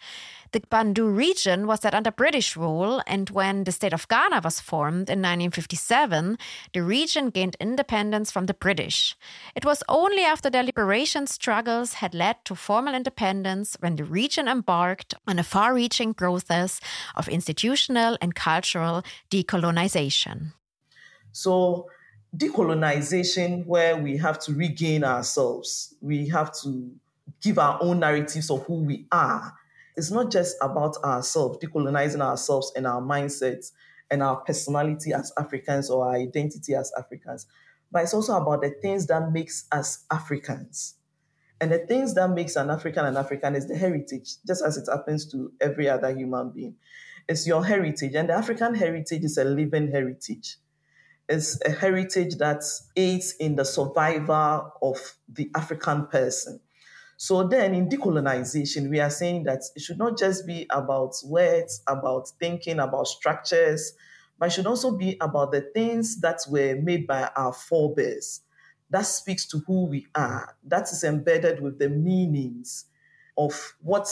The 0.51 0.59
Kpandu 0.59 1.15
region 1.15 1.65
was 1.65 1.79
set 1.79 1.93
under 1.93 2.11
British 2.11 2.57
rule, 2.57 3.01
and 3.07 3.29
when 3.29 3.63
the 3.63 3.71
state 3.71 3.93
of 3.93 4.09
Ghana 4.09 4.41
was 4.43 4.59
formed 4.59 5.09
in 5.09 5.19
1957, 5.19 6.37
the 6.73 6.83
region 6.83 7.29
gained 7.29 7.55
independence 7.61 8.31
from 8.31 8.47
the 8.47 8.53
British. 8.53 9.15
It 9.55 9.63
was 9.63 9.81
only 9.87 10.23
after 10.23 10.49
their 10.49 10.63
liberation 10.63 11.25
struggles 11.25 11.93
had 11.95 12.13
led 12.13 12.43
to 12.43 12.55
formal 12.55 12.95
independence 12.95 13.77
when 13.79 13.95
the 13.95 14.03
region 14.03 14.49
embarked 14.49 15.13
on 15.25 15.39
a 15.39 15.43
far 15.43 15.73
reaching 15.73 16.13
process 16.13 16.81
of 17.15 17.29
institutional 17.29 18.17
and 18.19 18.35
cultural 18.35 19.03
decolonization. 19.29 20.51
So, 21.31 21.87
decolonization, 22.35 23.65
where 23.65 23.95
we 23.95 24.17
have 24.17 24.37
to 24.39 24.53
regain 24.53 25.05
ourselves, 25.05 25.95
we 26.01 26.27
have 26.27 26.51
to 26.63 26.91
give 27.41 27.57
our 27.57 27.77
own 27.81 27.99
narratives 27.99 28.51
of 28.51 28.63
who 28.63 28.83
we 28.83 29.05
are 29.13 29.53
it's 30.01 30.09
not 30.09 30.31
just 30.31 30.57
about 30.61 30.97
ourselves, 31.03 31.59
decolonizing 31.59 32.21
ourselves 32.21 32.71
and 32.75 32.87
our 32.87 32.99
mindsets 32.99 33.71
and 34.09 34.23
our 34.23 34.37
personality 34.37 35.13
as 35.13 35.31
Africans 35.37 35.91
or 35.91 36.07
our 36.07 36.15
identity 36.15 36.73
as 36.73 36.91
Africans, 36.97 37.45
but 37.91 38.01
it's 38.01 38.15
also 38.15 38.35
about 38.35 38.63
the 38.63 38.71
things 38.81 39.05
that 39.05 39.31
makes 39.31 39.67
us 39.71 40.03
Africans. 40.09 40.95
And 41.59 41.71
the 41.71 41.77
things 41.77 42.15
that 42.15 42.31
makes 42.31 42.55
an 42.55 42.71
African 42.71 43.05
an 43.05 43.15
African 43.15 43.55
is 43.55 43.67
the 43.67 43.77
heritage, 43.77 44.37
just 44.47 44.65
as 44.65 44.75
it 44.75 44.89
happens 44.89 45.31
to 45.33 45.53
every 45.61 45.87
other 45.87 46.11
human 46.11 46.49
being. 46.49 46.77
It's 47.29 47.45
your 47.45 47.63
heritage, 47.63 48.15
and 48.15 48.27
the 48.29 48.33
African 48.33 48.73
heritage 48.73 49.23
is 49.23 49.37
a 49.37 49.43
living 49.43 49.91
heritage. 49.91 50.57
It's 51.29 51.63
a 51.63 51.69
heritage 51.69 52.37
that 52.39 52.63
aids 52.95 53.35
in 53.39 53.55
the 53.55 53.65
survival 53.65 54.73
of 54.81 54.97
the 55.29 55.51
African 55.53 56.07
person. 56.07 56.59
So 57.23 57.43
then 57.43 57.75
in 57.75 57.87
decolonization, 57.87 58.89
we 58.89 58.99
are 58.99 59.11
saying 59.11 59.43
that 59.43 59.61
it 59.75 59.83
should 59.83 59.99
not 59.99 60.17
just 60.17 60.47
be 60.47 60.65
about 60.71 61.13
words, 61.23 61.83
about 61.85 62.29
thinking, 62.39 62.79
about 62.79 63.05
structures, 63.05 63.93
but 64.39 64.47
it 64.47 64.53
should 64.53 64.65
also 64.65 64.97
be 64.97 65.17
about 65.21 65.51
the 65.51 65.61
things 65.61 66.19
that 66.21 66.39
were 66.49 66.75
made 66.81 67.05
by 67.05 67.29
our 67.35 67.53
forebears. 67.53 68.41
That 68.89 69.05
speaks 69.05 69.45
to 69.49 69.59
who 69.67 69.85
we 69.85 70.07
are. 70.15 70.57
That 70.63 70.91
is 70.91 71.03
embedded 71.03 71.61
with 71.61 71.77
the 71.77 71.89
meanings 71.89 72.85
of 73.37 73.75
what 73.83 74.07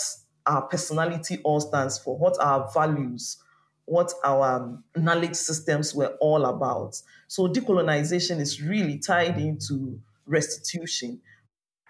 our 0.46 0.62
personality 0.68 1.40
all 1.44 1.62
stands 1.62 1.98
for, 1.98 2.16
what 2.16 2.40
our 2.40 2.70
values, 2.72 3.38
what 3.86 4.14
our 4.24 4.58
um, 4.58 4.84
knowledge 4.96 5.34
systems 5.34 5.96
were 5.96 6.16
all 6.22 6.46
about. 6.46 7.02
So 7.28 7.48
decolonization 7.48 8.40
is 8.40 8.62
really 8.62 9.00
tied 9.00 9.40
into 9.40 10.00
restitution 10.28 11.22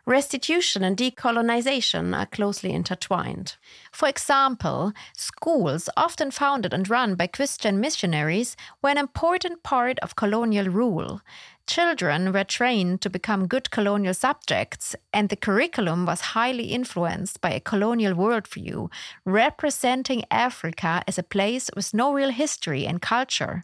Restitution 0.10 0.84
and 0.84 0.98
decolonization 0.98 2.18
are 2.18 2.26
closely 2.26 2.72
intertwined. 2.72 3.58
For 3.92 4.10
example, 4.10 4.92
schools, 5.16 5.88
often 5.96 6.32
founded 6.32 6.74
and 6.74 6.90
run 6.90 7.14
by 7.14 7.28
Christian 7.28 7.80
missionaries, 7.80 8.58
were 8.82 8.90
an 8.90 8.98
important 8.98 9.62
part 9.62 10.00
of 10.00 10.16
colonial 10.16 10.66
rule. 10.66 11.22
Children 11.68 12.34
were 12.34 12.44
trained 12.44 13.02
to 13.02 13.10
become 13.12 13.46
good 13.46 13.70
colonial 13.70 14.16
subjects, 14.16 14.96
and 15.14 15.30
the 15.30 15.36
curriculum 15.36 16.08
was 16.08 16.34
highly 16.34 16.72
influenced 16.72 17.40
by 17.40 17.52
a 17.52 17.60
colonial 17.60 18.16
worldview, 18.16 18.92
representing 19.26 20.24
Africa 20.32 21.04
as 21.08 21.20
a 21.20 21.30
place 21.36 21.70
with 21.76 21.94
no 21.94 22.12
real 22.12 22.32
history 22.32 22.88
and 22.88 23.00
culture. 23.00 23.64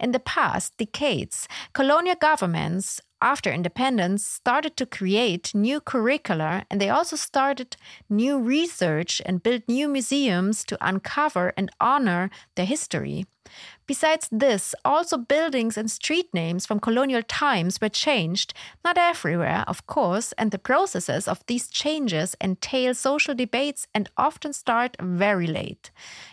In 0.00 0.10
the 0.10 0.18
past 0.18 0.76
decades, 0.76 1.46
colonial 1.72 2.16
governments 2.20 3.00
after 3.24 3.50
independence 3.50 4.24
started 4.24 4.76
to 4.76 4.84
create 4.84 5.54
new 5.54 5.80
curricula 5.80 6.66
and 6.70 6.78
they 6.80 6.90
also 6.90 7.16
started 7.16 7.76
new 8.10 8.38
research 8.38 9.22
and 9.24 9.42
built 9.42 9.62
new 9.66 9.88
museums 9.88 10.62
to 10.64 10.76
uncover 10.86 11.54
and 11.56 11.70
honor 11.80 12.30
their 12.54 12.66
history. 12.66 13.24
Besides 13.86 14.28
this, 14.32 14.74
also 14.84 15.18
buildings 15.18 15.76
and 15.76 15.90
street 15.90 16.32
names 16.32 16.66
from 16.66 16.80
colonial 16.80 17.22
times 17.22 17.80
were 17.80 17.88
changed, 17.88 18.54
not 18.84 18.96
everywhere, 18.96 19.64
of 19.66 19.86
course, 19.86 20.32
and 20.38 20.50
the 20.50 20.58
processes 20.58 21.28
of 21.28 21.44
these 21.46 21.68
changes 21.68 22.34
entail 22.40 22.94
social 22.94 23.34
debates 23.34 23.86
and 23.94 24.08
often 24.16 24.52
start 24.52 24.96
very 25.00 25.46
late. 25.46 25.90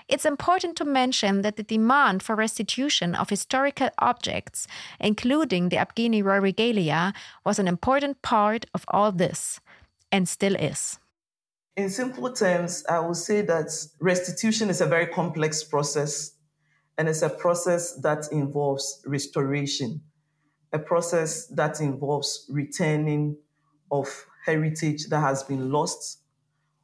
It's 0.08 0.26
important 0.26 0.76
to 0.78 0.86
mention 0.86 1.42
that 1.42 1.58
the 1.58 1.64
demand 1.64 2.24
for 2.24 2.36
restitution 2.36 3.16
of 3.16 3.30
historical 3.30 3.90
objects, 4.00 4.68
including 5.00 5.70
the 5.70 5.78
Akpini 5.78 6.24
Royal 6.24 6.42
Regalia, 6.42 7.14
was 7.46 7.60
an 7.60 7.68
important 7.68 8.22
part 8.22 8.66
of 8.74 8.86
all 8.88 9.12
this. 9.12 9.60
and 10.12 10.28
still 10.28 10.56
is. 10.56 11.00
In 11.78 11.90
simple 11.90 12.32
terms, 12.34 12.84
I 12.90 13.00
would 13.00 13.16
say 13.16 13.42
that 13.42 13.72
restitution 14.00 14.70
is 14.70 14.82
a 14.82 14.86
very 14.86 15.08
complex 15.08 15.64
process 15.64 16.34
and 16.98 17.10
it's 17.10 17.22
a 17.22 17.30
process 17.30 18.00
that 18.02 18.26
involves 18.32 19.02
restoration, 19.06 20.02
a 20.74 20.80
process 20.80 21.48
that 21.48 21.82
involves 21.82 22.46
returning 22.50 23.38
of 23.92 24.26
heritage 24.46 25.08
that 25.08 25.20
has 25.20 25.44
been 25.44 25.72
lost 25.72 26.22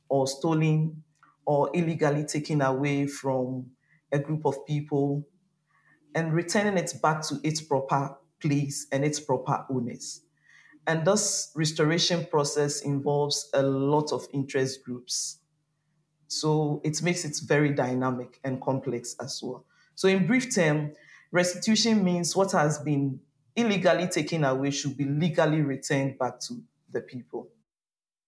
or 0.09 0.27
stolen 0.27 1.03
or 1.45 1.69
illegally 1.73 2.25
taken 2.25 2.61
away 2.61 3.07
from 3.07 3.71
a 4.11 4.19
group 4.19 4.45
of 4.45 4.65
people 4.65 5.27
and 6.15 6.33
returning 6.33 6.77
it 6.77 6.93
back 7.01 7.21
to 7.21 7.39
its 7.43 7.61
proper 7.61 8.17
place 8.41 8.87
and 8.91 9.05
its 9.05 9.19
proper 9.19 9.65
owners. 9.69 10.21
And 10.87 11.05
this 11.05 11.51
restoration 11.55 12.25
process 12.25 12.81
involves 12.81 13.49
a 13.53 13.61
lot 13.61 14.11
of 14.13 14.27
interest 14.33 14.83
groups. 14.83 15.39
So 16.27 16.81
it 16.83 17.01
makes 17.03 17.25
it 17.25 17.37
very 17.45 17.73
dynamic 17.73 18.39
and 18.43 18.61
complex 18.61 19.15
as 19.21 19.41
well. 19.43 19.65
So, 19.97 20.07
in 20.07 20.27
brief 20.27 20.53
term, 20.53 20.93
restitution 21.31 22.03
means 22.03 22.35
what 22.35 22.51
has 22.51 22.77
been 22.77 23.19
illegally 23.55 24.07
taken 24.07 24.43
away 24.43 24.69
should 24.69 24.95
be 24.95 25.05
legally 25.05 25.61
returned 25.61 26.19
back 26.19 26.39
to 26.41 26.61
the 26.91 27.01
people. 27.01 27.47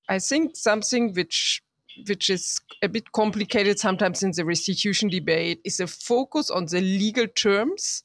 I 0.09 0.17
think 0.17 0.55
something 0.55 1.13
which 1.13 1.61
which 2.07 2.29
is 2.29 2.59
a 2.81 2.89
bit 2.89 3.11
complicated 3.11 3.77
sometimes 3.77 4.23
in 4.23 4.31
the 4.31 4.45
restitution 4.45 5.09
debate 5.09 5.59
is 5.63 5.79
a 5.79 5.85
focus 5.85 6.49
on 6.49 6.65
the 6.65 6.81
legal 6.81 7.27
terms 7.27 8.03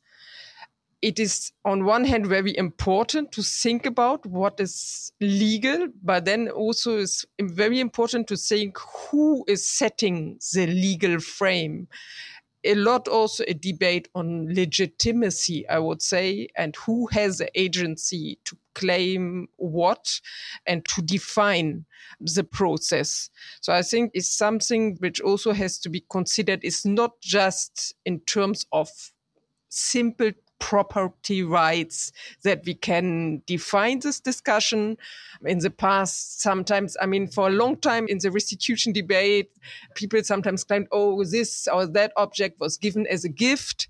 it 1.05 1.19
is 1.19 1.53
on 1.67 1.85
one 1.85 2.05
hand 2.05 2.27
very 2.27 2.57
important 2.57 3.31
to 3.33 3.43
think 3.43 3.85
about 3.85 4.25
what 4.25 4.59
is 4.59 5.13
legal, 5.21 5.89
but 6.03 6.25
then 6.25 6.49
also 6.49 6.97
is 6.97 7.27
very 7.43 7.79
important 7.79 8.27
to 8.29 8.39
think 8.39 8.79
who 8.79 9.45
is 9.47 9.69
setting 9.69 10.39
the 10.55 10.67
legal 10.67 11.21
frame. 11.21 11.89
A 12.65 12.75
lot 12.75 13.09
also 13.09 13.45
a 13.47 13.55
debate 13.55 14.09
on 14.15 14.53
legitimacy, 14.55 15.69
I 15.69 15.79
would 15.79 16.01
say, 16.01 16.49
and 16.57 16.75
who 16.77 17.07
has 17.09 17.39
the 17.39 17.51
agency 17.59 18.39
to 18.45 18.57
claim 18.75 19.49
what 19.57 20.21
and 20.67 20.85
to 20.87 21.03
define 21.03 21.85
the 22.21 22.45
process. 22.45 23.31
So 23.61 23.73
I 23.73 23.83
think 23.83 24.13
it's 24.15 24.31
something 24.31 24.97
which 25.01 25.21
also 25.21 25.53
has 25.53 25.79
to 25.81 25.89
be 25.89 26.05
considered. 26.11 26.61
It's 26.63 26.85
not 26.85 27.21
just 27.21 27.95
in 28.05 28.21
terms 28.21 28.67
of 28.73 28.89
simple 29.69 30.33
property 30.59 31.43
rights 31.43 32.13
that 32.43 32.63
we 32.65 32.75
can 32.75 33.43
define 33.47 34.01
this 34.01 34.21
discussion. 34.21 34.97
In 35.45 35.59
the 35.59 35.71
past, 35.71 36.41
sometimes, 36.41 36.97
I 37.01 37.07
mean, 37.07 37.29
for 37.29 37.49
a 37.49 37.53
long 37.53 37.77
time 37.77 38.07
in 38.09 38.19
the 38.19 38.31
restitution 38.31 38.93
debate, 38.93 39.51
people 39.95 40.23
sometimes 40.23 40.65
claimed, 40.65 40.89
oh, 40.93 41.25
this 41.25 41.69
or 41.69 41.87
that 41.87 42.13
object 42.17 42.61
was 42.61 42.77
given 42.77 43.07
as 43.07 43.25
a 43.25 43.29
gift 43.29 43.89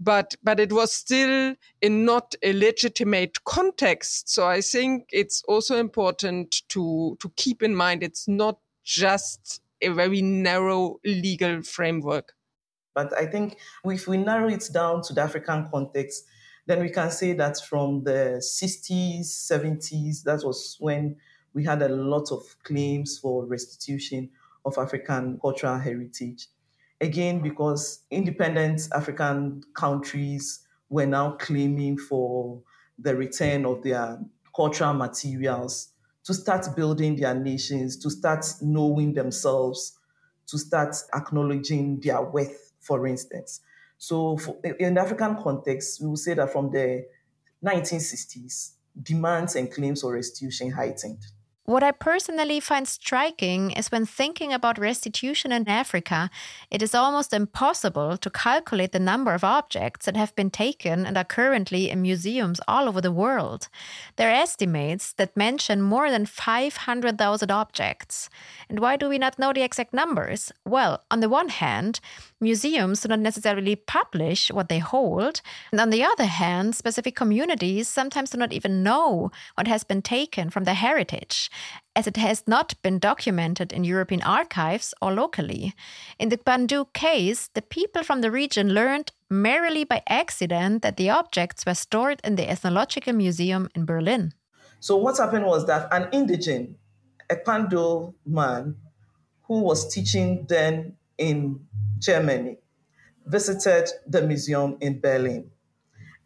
but 0.00 0.36
but 0.42 0.60
it 0.60 0.72
was 0.72 0.92
still 0.92 1.54
in 1.82 2.04
not 2.04 2.34
a 2.42 2.52
legitimate 2.52 3.44
context 3.44 4.28
so 4.28 4.46
i 4.46 4.60
think 4.60 5.08
it's 5.10 5.42
also 5.48 5.76
important 5.76 6.62
to 6.68 7.16
to 7.20 7.28
keep 7.36 7.62
in 7.62 7.74
mind 7.74 8.02
it's 8.02 8.28
not 8.28 8.58
just 8.84 9.60
a 9.82 9.88
very 9.88 10.22
narrow 10.22 10.98
legal 11.04 11.62
framework 11.62 12.34
but 12.98 13.16
I 13.16 13.26
think 13.26 13.58
if 13.84 14.08
we 14.08 14.16
narrow 14.16 14.48
it 14.48 14.68
down 14.74 15.02
to 15.02 15.12
the 15.12 15.20
African 15.20 15.68
context, 15.70 16.24
then 16.66 16.80
we 16.80 16.90
can 16.90 17.12
say 17.12 17.32
that 17.34 17.56
from 17.68 18.02
the 18.02 18.42
60s, 18.42 19.20
70s, 19.20 20.24
that 20.24 20.40
was 20.44 20.76
when 20.80 21.14
we 21.54 21.62
had 21.62 21.80
a 21.82 21.88
lot 21.90 22.32
of 22.32 22.42
claims 22.64 23.16
for 23.16 23.46
restitution 23.46 24.30
of 24.64 24.76
African 24.78 25.38
cultural 25.40 25.78
heritage. 25.78 26.48
Again, 27.00 27.40
because 27.40 28.00
independent 28.10 28.88
African 28.92 29.62
countries 29.74 30.66
were 30.88 31.06
now 31.06 31.36
claiming 31.38 31.98
for 31.98 32.60
the 32.98 33.14
return 33.14 33.64
of 33.64 33.84
their 33.84 34.18
cultural 34.56 34.92
materials 34.92 35.90
to 36.24 36.34
start 36.34 36.66
building 36.74 37.14
their 37.14 37.36
nations, 37.36 37.96
to 37.98 38.10
start 38.10 38.44
knowing 38.60 39.14
themselves, 39.14 39.96
to 40.48 40.58
start 40.58 40.96
acknowledging 41.14 42.00
their 42.00 42.22
worth 42.22 42.67
for 42.80 43.06
instance. 43.06 43.60
So, 43.96 44.36
for, 44.36 44.56
in 44.78 44.94
the 44.94 45.00
African 45.00 45.36
context, 45.36 46.00
we 46.00 46.08
will 46.08 46.16
say 46.16 46.34
that 46.34 46.52
from 46.52 46.70
the 46.70 47.06
1960s, 47.64 48.72
demands 49.00 49.56
and 49.56 49.72
claims 49.72 50.02
for 50.02 50.14
restitution 50.14 50.70
heightened. 50.70 51.24
What 51.68 51.82
I 51.82 51.90
personally 51.90 52.60
find 52.60 52.88
striking 52.88 53.72
is 53.72 53.92
when 53.92 54.06
thinking 54.06 54.54
about 54.54 54.78
restitution 54.78 55.52
in 55.52 55.68
Africa, 55.68 56.30
it 56.70 56.80
is 56.80 56.94
almost 56.94 57.34
impossible 57.34 58.16
to 58.16 58.30
calculate 58.30 58.92
the 58.92 58.98
number 58.98 59.34
of 59.34 59.44
objects 59.44 60.06
that 60.06 60.16
have 60.16 60.34
been 60.34 60.48
taken 60.48 61.04
and 61.04 61.18
are 61.18 61.24
currently 61.24 61.90
in 61.90 62.00
museums 62.00 62.58
all 62.66 62.88
over 62.88 63.02
the 63.02 63.12
world. 63.12 63.68
There 64.16 64.30
are 64.30 64.42
estimates 64.42 65.12
that 65.12 65.36
mention 65.36 65.82
more 65.82 66.10
than 66.10 66.24
500,000 66.24 67.50
objects. 67.50 68.30
And 68.70 68.78
why 68.78 68.96
do 68.96 69.06
we 69.06 69.18
not 69.18 69.38
know 69.38 69.52
the 69.52 69.60
exact 69.60 69.92
numbers? 69.92 70.50
Well, 70.64 71.02
on 71.10 71.20
the 71.20 71.28
one 71.28 71.50
hand, 71.50 72.00
museums 72.40 73.02
do 73.02 73.08
not 73.08 73.20
necessarily 73.20 73.76
publish 73.76 74.50
what 74.50 74.70
they 74.70 74.78
hold. 74.78 75.42
And 75.70 75.82
on 75.82 75.90
the 75.90 76.02
other 76.02 76.24
hand, 76.24 76.76
specific 76.76 77.14
communities 77.14 77.88
sometimes 77.88 78.30
do 78.30 78.38
not 78.38 78.54
even 78.54 78.82
know 78.82 79.30
what 79.56 79.68
has 79.68 79.84
been 79.84 80.00
taken 80.00 80.48
from 80.48 80.64
their 80.64 80.74
heritage, 80.74 81.50
as 81.94 82.06
it 82.06 82.16
has 82.16 82.44
not 82.46 82.74
been 82.82 82.98
documented 82.98 83.72
in 83.72 83.84
European 83.84 84.22
archives 84.22 84.94
or 85.02 85.12
locally. 85.12 85.74
In 86.18 86.28
the 86.28 86.38
Kpandu 86.38 86.92
case, 86.92 87.50
the 87.54 87.62
people 87.62 88.02
from 88.02 88.20
the 88.20 88.30
region 88.30 88.72
learned 88.72 89.12
merely 89.28 89.84
by 89.84 90.02
accident 90.08 90.82
that 90.82 90.96
the 90.96 91.10
objects 91.10 91.66
were 91.66 91.74
stored 91.74 92.20
in 92.24 92.36
the 92.36 92.48
Ethnological 92.48 93.12
Museum 93.12 93.68
in 93.74 93.84
Berlin. 93.84 94.32
So, 94.80 94.96
what 94.96 95.18
happened 95.18 95.44
was 95.44 95.66
that 95.66 95.92
an 95.92 96.08
indigene, 96.12 96.76
a 97.30 97.36
man, 98.24 98.76
who 99.42 99.60
was 99.60 99.92
teaching 99.92 100.46
then 100.48 100.96
in 101.16 101.66
Germany, 101.98 102.58
visited 103.26 103.90
the 104.06 104.22
museum 104.22 104.76
in 104.80 105.00
Berlin, 105.00 105.50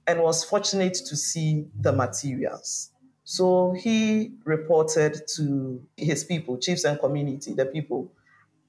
and 0.07 0.21
was 0.21 0.45
fortunate 0.45 0.95
to 0.95 1.17
see 1.17 1.67
the 1.81 1.93
materials. 1.93 2.92
So 3.33 3.73
he 3.73 4.33
reported 4.45 5.23
to 5.37 5.81
his 5.97 6.23
people, 6.23 6.59
chiefs 6.59 6.85
and 6.85 7.01
community, 7.01 7.55
the 7.55 7.65
people, 7.65 8.13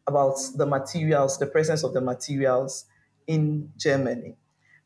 about 0.08 0.38
the 0.56 0.66
materials, 0.66 1.38
the 1.38 1.48
presence 1.48 1.84
of 1.84 1.94
the 1.94 2.00
materials 2.00 2.86
in 3.28 3.74
Germany. 3.76 4.38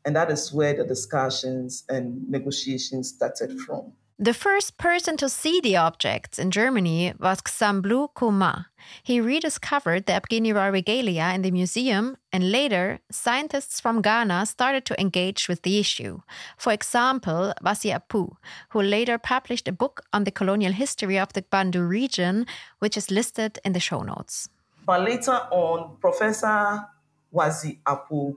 And 0.04 0.16
that 0.16 0.32
is 0.32 0.52
where 0.52 0.74
the 0.74 0.82
discussions 0.82 1.84
and 1.88 2.28
negotiations 2.28 3.10
started 3.10 3.56
from. 3.60 3.92
The 4.20 4.34
first 4.34 4.78
person 4.78 5.16
to 5.18 5.28
see 5.28 5.60
the 5.60 5.76
objects 5.76 6.40
in 6.40 6.50
Germany 6.50 7.14
was 7.20 7.40
Xamblu 7.40 8.08
Kuma. 8.18 8.66
He 9.04 9.20
rediscovered 9.20 10.06
the 10.06 10.14
Abgenira 10.14 10.72
regalia 10.72 11.32
in 11.32 11.42
the 11.42 11.52
museum, 11.52 12.16
and 12.32 12.50
later, 12.50 12.98
scientists 13.12 13.78
from 13.78 14.02
Ghana 14.02 14.46
started 14.46 14.84
to 14.86 15.00
engage 15.00 15.48
with 15.48 15.62
the 15.62 15.78
issue. 15.78 16.22
For 16.56 16.72
example, 16.72 17.54
Wazi 17.62 17.94
Apoh, 17.94 18.34
who 18.70 18.82
later 18.82 19.18
published 19.18 19.68
a 19.68 19.72
book 19.72 20.02
on 20.12 20.24
the 20.24 20.32
colonial 20.32 20.72
history 20.72 21.16
of 21.16 21.32
the 21.34 21.42
Kpandu 21.42 21.88
region, 21.88 22.44
which 22.80 22.96
is 22.96 23.12
listed 23.12 23.60
in 23.64 23.72
the 23.72 23.78
show 23.78 24.02
notes. 24.02 24.48
But 24.84 25.02
later 25.02 25.46
on, 25.52 25.96
Professor 26.00 26.88
Wazi 27.32 27.78
Apoh 27.86 28.36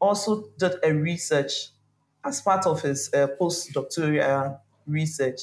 also 0.00 0.48
did 0.58 0.72
a 0.82 0.92
research 0.92 1.68
as 2.24 2.40
part 2.40 2.66
of 2.66 2.82
his 2.82 3.10
uh, 3.14 3.28
postdoctoral 3.40 4.58
research. 4.90 5.40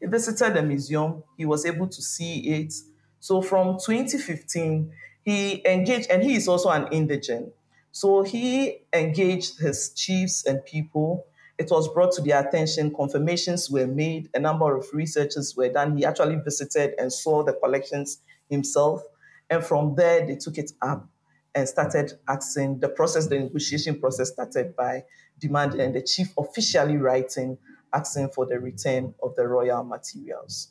He 0.00 0.06
visited 0.06 0.54
the 0.54 0.62
museum, 0.62 1.22
he 1.36 1.44
was 1.44 1.66
able 1.66 1.88
to 1.88 2.02
see 2.02 2.40
it. 2.40 2.74
So 3.20 3.42
from 3.42 3.78
2015, 3.78 4.92
he 5.22 5.66
engaged, 5.66 6.10
and 6.10 6.22
he 6.22 6.36
is 6.36 6.48
also 6.48 6.70
an 6.70 6.86
indigene. 6.92 7.52
So 7.90 8.22
he 8.22 8.82
engaged 8.92 9.58
his 9.58 9.90
chiefs 9.90 10.44
and 10.44 10.64
people. 10.64 11.26
It 11.58 11.68
was 11.70 11.92
brought 11.92 12.12
to 12.12 12.22
their 12.22 12.46
attention, 12.46 12.94
confirmations 12.94 13.68
were 13.68 13.86
made, 13.86 14.28
a 14.34 14.38
number 14.38 14.76
of 14.76 14.86
researches 14.92 15.56
were 15.56 15.68
done. 15.68 15.96
He 15.96 16.04
actually 16.04 16.36
visited 16.36 16.94
and 16.98 17.12
saw 17.12 17.42
the 17.42 17.54
collections 17.54 18.20
himself. 18.48 19.02
And 19.50 19.64
from 19.64 19.96
there, 19.96 20.24
they 20.24 20.36
took 20.36 20.58
it 20.58 20.72
up 20.80 21.08
and 21.54 21.68
started 21.68 22.12
asking 22.28 22.78
the 22.80 22.88
process, 22.88 23.26
the 23.26 23.40
negotiation 23.40 23.98
process 23.98 24.28
started 24.28 24.76
by 24.76 25.04
demanding 25.40 25.80
and 25.80 25.94
the 25.94 26.02
chief 26.02 26.32
officially 26.38 26.96
writing 26.96 27.58
asking 27.92 28.30
for 28.30 28.46
the 28.46 28.58
return 28.58 29.14
of 29.22 29.34
the 29.36 29.46
royal 29.46 29.84
materials. 29.84 30.68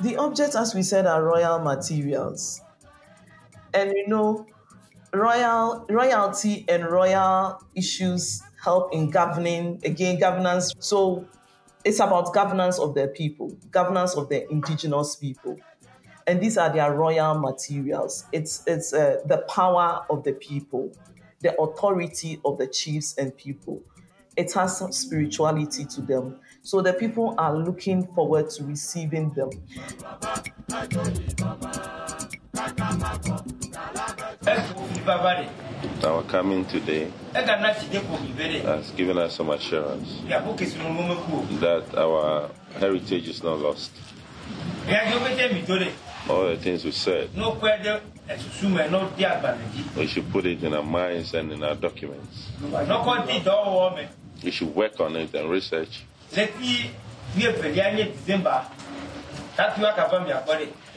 The 0.00 0.16
objects, 0.18 0.56
as 0.56 0.74
we 0.74 0.82
said, 0.82 1.06
are 1.06 1.22
royal 1.22 1.58
materials. 1.58 2.60
And 3.74 3.92
you 3.94 4.08
know, 4.08 4.46
royal 5.12 5.86
royalty 5.88 6.64
and 6.68 6.84
royal 6.84 7.60
issues 7.74 8.42
help 8.62 8.92
in 8.92 9.10
governing 9.10 9.80
again 9.84 10.18
governance. 10.18 10.72
So 10.78 11.26
it's 11.84 12.00
about 12.00 12.32
governance 12.34 12.78
of 12.78 12.94
their 12.94 13.08
people, 13.08 13.56
governance 13.70 14.14
of 14.14 14.28
the 14.28 14.50
indigenous 14.50 15.16
people. 15.16 15.58
And 16.28 16.42
these 16.42 16.58
are 16.58 16.70
their 16.70 16.94
royal 16.94 17.38
materials. 17.38 18.26
It's, 18.32 18.62
it's 18.66 18.92
uh, 18.92 19.22
the 19.24 19.38
power 19.48 20.04
of 20.10 20.24
the 20.24 20.34
people, 20.34 20.92
the 21.40 21.58
authority 21.58 22.38
of 22.44 22.58
the 22.58 22.66
chiefs 22.66 23.16
and 23.16 23.34
people. 23.34 23.82
It 24.36 24.52
has 24.52 24.76
some 24.76 24.92
spirituality 24.92 25.86
to 25.86 26.02
them. 26.02 26.38
So 26.60 26.82
the 26.82 26.92
people 26.92 27.34
are 27.38 27.56
looking 27.56 28.06
forward 28.08 28.50
to 28.50 28.64
receiving 28.64 29.30
them. 29.30 29.48
Our 36.04 36.22
coming 36.24 36.66
today 36.66 37.10
has 37.32 38.90
given 38.90 39.16
us 39.16 39.34
some 39.34 39.48
assurance 39.48 40.20
that 40.28 41.84
our 41.96 42.50
heritage 42.78 43.28
is 43.28 43.42
not 43.42 43.58
lost. 43.60 43.92
All 46.28 46.46
the 46.48 46.56
things 46.56 46.84
we 46.84 46.92
said, 46.92 47.30
we 49.96 50.06
should 50.06 50.30
put 50.30 50.44
it 50.46 50.62
in 50.62 50.74
our 50.74 50.82
minds 50.82 51.34
and 51.34 51.52
in 51.52 51.62
our 51.62 51.74
documents. 51.74 52.50
We 54.44 54.50
should 54.50 54.74
work 54.74 55.00
on 55.00 55.16
it 55.16 55.34
and 55.34 55.50
research. 55.50 56.04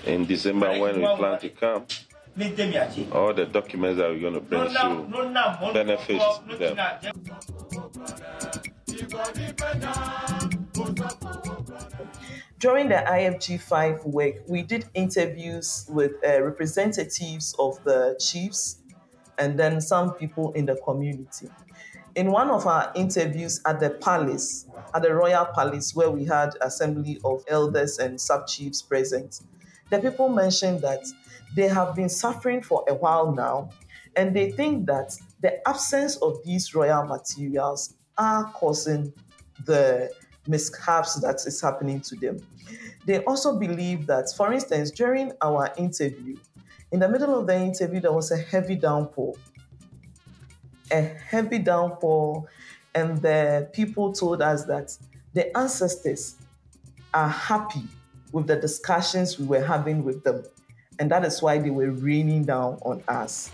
In 0.05 0.25
December, 0.25 0.79
when 0.79 0.95
we 0.99 1.05
plan 1.17 1.39
to 1.39 1.49
come, 1.49 1.85
all 3.11 3.33
the 3.33 3.45
documents 3.45 3.97
that 3.99 4.09
we're 4.09 4.19
going 4.19 4.33
to 4.33 4.39
bring 4.41 4.61
you 4.71 5.73
benefits 5.73 6.25
them. 6.59 6.77
During 12.61 12.89
the 12.89 13.03
IFG5 13.07 14.05
work, 14.05 14.35
we 14.47 14.61
did 14.61 14.85
interviews 14.93 15.87
with 15.89 16.11
uh, 16.23 16.43
representatives 16.43 17.55
of 17.57 17.83
the 17.85 18.15
chiefs 18.19 18.83
and 19.39 19.59
then 19.59 19.81
some 19.81 20.13
people 20.13 20.51
in 20.51 20.67
the 20.67 20.75
community. 20.85 21.49
In 22.13 22.31
one 22.31 22.51
of 22.51 22.67
our 22.67 22.91
interviews 22.93 23.61
at 23.65 23.79
the 23.79 23.89
palace, 23.89 24.67
at 24.93 25.01
the 25.01 25.11
royal 25.11 25.45
palace, 25.45 25.95
where 25.95 26.11
we 26.11 26.23
had 26.23 26.51
assembly 26.61 27.19
of 27.25 27.43
elders 27.47 27.97
and 27.97 28.21
sub 28.21 28.45
chiefs 28.45 28.83
present, 28.83 29.41
the 29.89 29.97
people 29.97 30.29
mentioned 30.29 30.81
that 30.81 31.03
they 31.55 31.67
have 31.67 31.95
been 31.95 32.09
suffering 32.09 32.61
for 32.61 32.85
a 32.87 32.93
while 32.93 33.31
now, 33.33 33.71
and 34.15 34.35
they 34.35 34.51
think 34.51 34.85
that 34.85 35.17
the 35.41 35.67
absence 35.67 36.15
of 36.17 36.37
these 36.45 36.75
royal 36.75 37.05
materials 37.07 37.95
are 38.19 38.51
causing 38.53 39.11
the 39.65 40.11
mishaps 40.47 41.15
that 41.15 41.41
is 41.47 41.59
happening 41.59 41.99
to 42.01 42.15
them. 42.15 42.37
They 43.05 43.23
also 43.23 43.57
believe 43.57 44.05
that, 44.07 44.31
for 44.35 44.53
instance, 44.53 44.91
during 44.91 45.31
our 45.41 45.71
interview, 45.77 46.37
in 46.91 46.99
the 46.99 47.09
middle 47.09 47.39
of 47.39 47.47
the 47.47 47.55
interview, 47.55 47.99
there 47.99 48.11
was 48.11 48.31
a 48.31 48.37
heavy 48.37 48.75
downpour. 48.75 49.33
A 50.91 51.01
heavy 51.01 51.59
downpour, 51.59 52.45
and 52.93 53.21
the 53.21 53.69
people 53.71 54.11
told 54.11 54.41
us 54.41 54.65
that 54.65 54.95
the 55.33 55.55
ancestors 55.57 56.35
are 57.13 57.29
happy 57.29 57.83
with 58.31 58.47
the 58.47 58.55
discussions 58.55 59.39
we 59.39 59.45
were 59.45 59.63
having 59.63 60.03
with 60.03 60.23
them. 60.23 60.43
And 60.99 61.09
that 61.11 61.25
is 61.25 61.41
why 61.41 61.57
they 61.57 61.69
were 61.69 61.91
raining 61.91 62.43
down 62.43 62.77
on 62.83 63.03
us. 63.07 63.49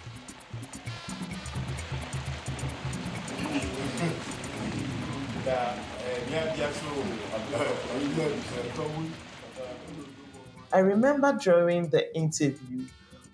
I 10.77 10.81
remember 10.81 11.33
during 11.33 11.89
the 11.89 12.15
interview, 12.15 12.85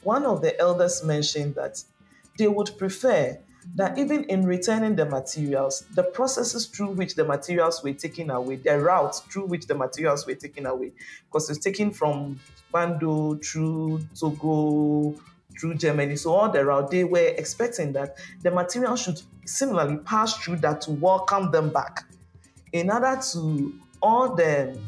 one 0.03 0.25
of 0.25 0.41
the 0.41 0.57
elders 0.57 1.03
mentioned 1.03 1.55
that 1.55 1.83
they 2.37 2.47
would 2.47 2.71
prefer 2.77 3.37
that 3.75 3.97
even 3.97 4.23
in 4.29 4.45
returning 4.45 4.95
the 4.95 5.05
materials, 5.05 5.83
the 5.93 6.03
processes 6.03 6.67
through 6.67 6.91
which 6.91 7.15
the 7.15 7.25
materials 7.25 7.83
were 7.83 7.91
taken 7.91 8.29
away, 8.29 8.55
the 8.55 8.79
routes 8.79 9.19
through 9.19 9.47
which 9.47 9.67
the 9.67 9.75
materials 9.75 10.25
were 10.25 10.35
taken 10.35 10.65
away, 10.65 10.93
because 11.25 11.49
it's 11.49 11.59
taken 11.59 11.91
from 11.91 12.39
Kpandu 12.71 13.43
through 13.45 13.99
Togo, 14.17 15.13
through 15.59 15.75
Germany, 15.75 16.15
so 16.15 16.33
all 16.33 16.49
the 16.49 16.63
route, 16.63 16.91
they 16.91 17.03
were 17.03 17.33
expecting 17.37 17.91
that 17.91 18.15
the 18.41 18.51
material 18.51 18.95
should 18.95 19.21
similarly 19.43 19.97
pass 19.97 20.37
through 20.37 20.59
that 20.59 20.79
to 20.83 20.91
welcome 20.91 21.51
them 21.51 21.73
back. 21.73 22.05
In 22.71 22.89
order 22.89 23.19
to 23.33 23.73
all 24.01 24.33
the 24.33 24.79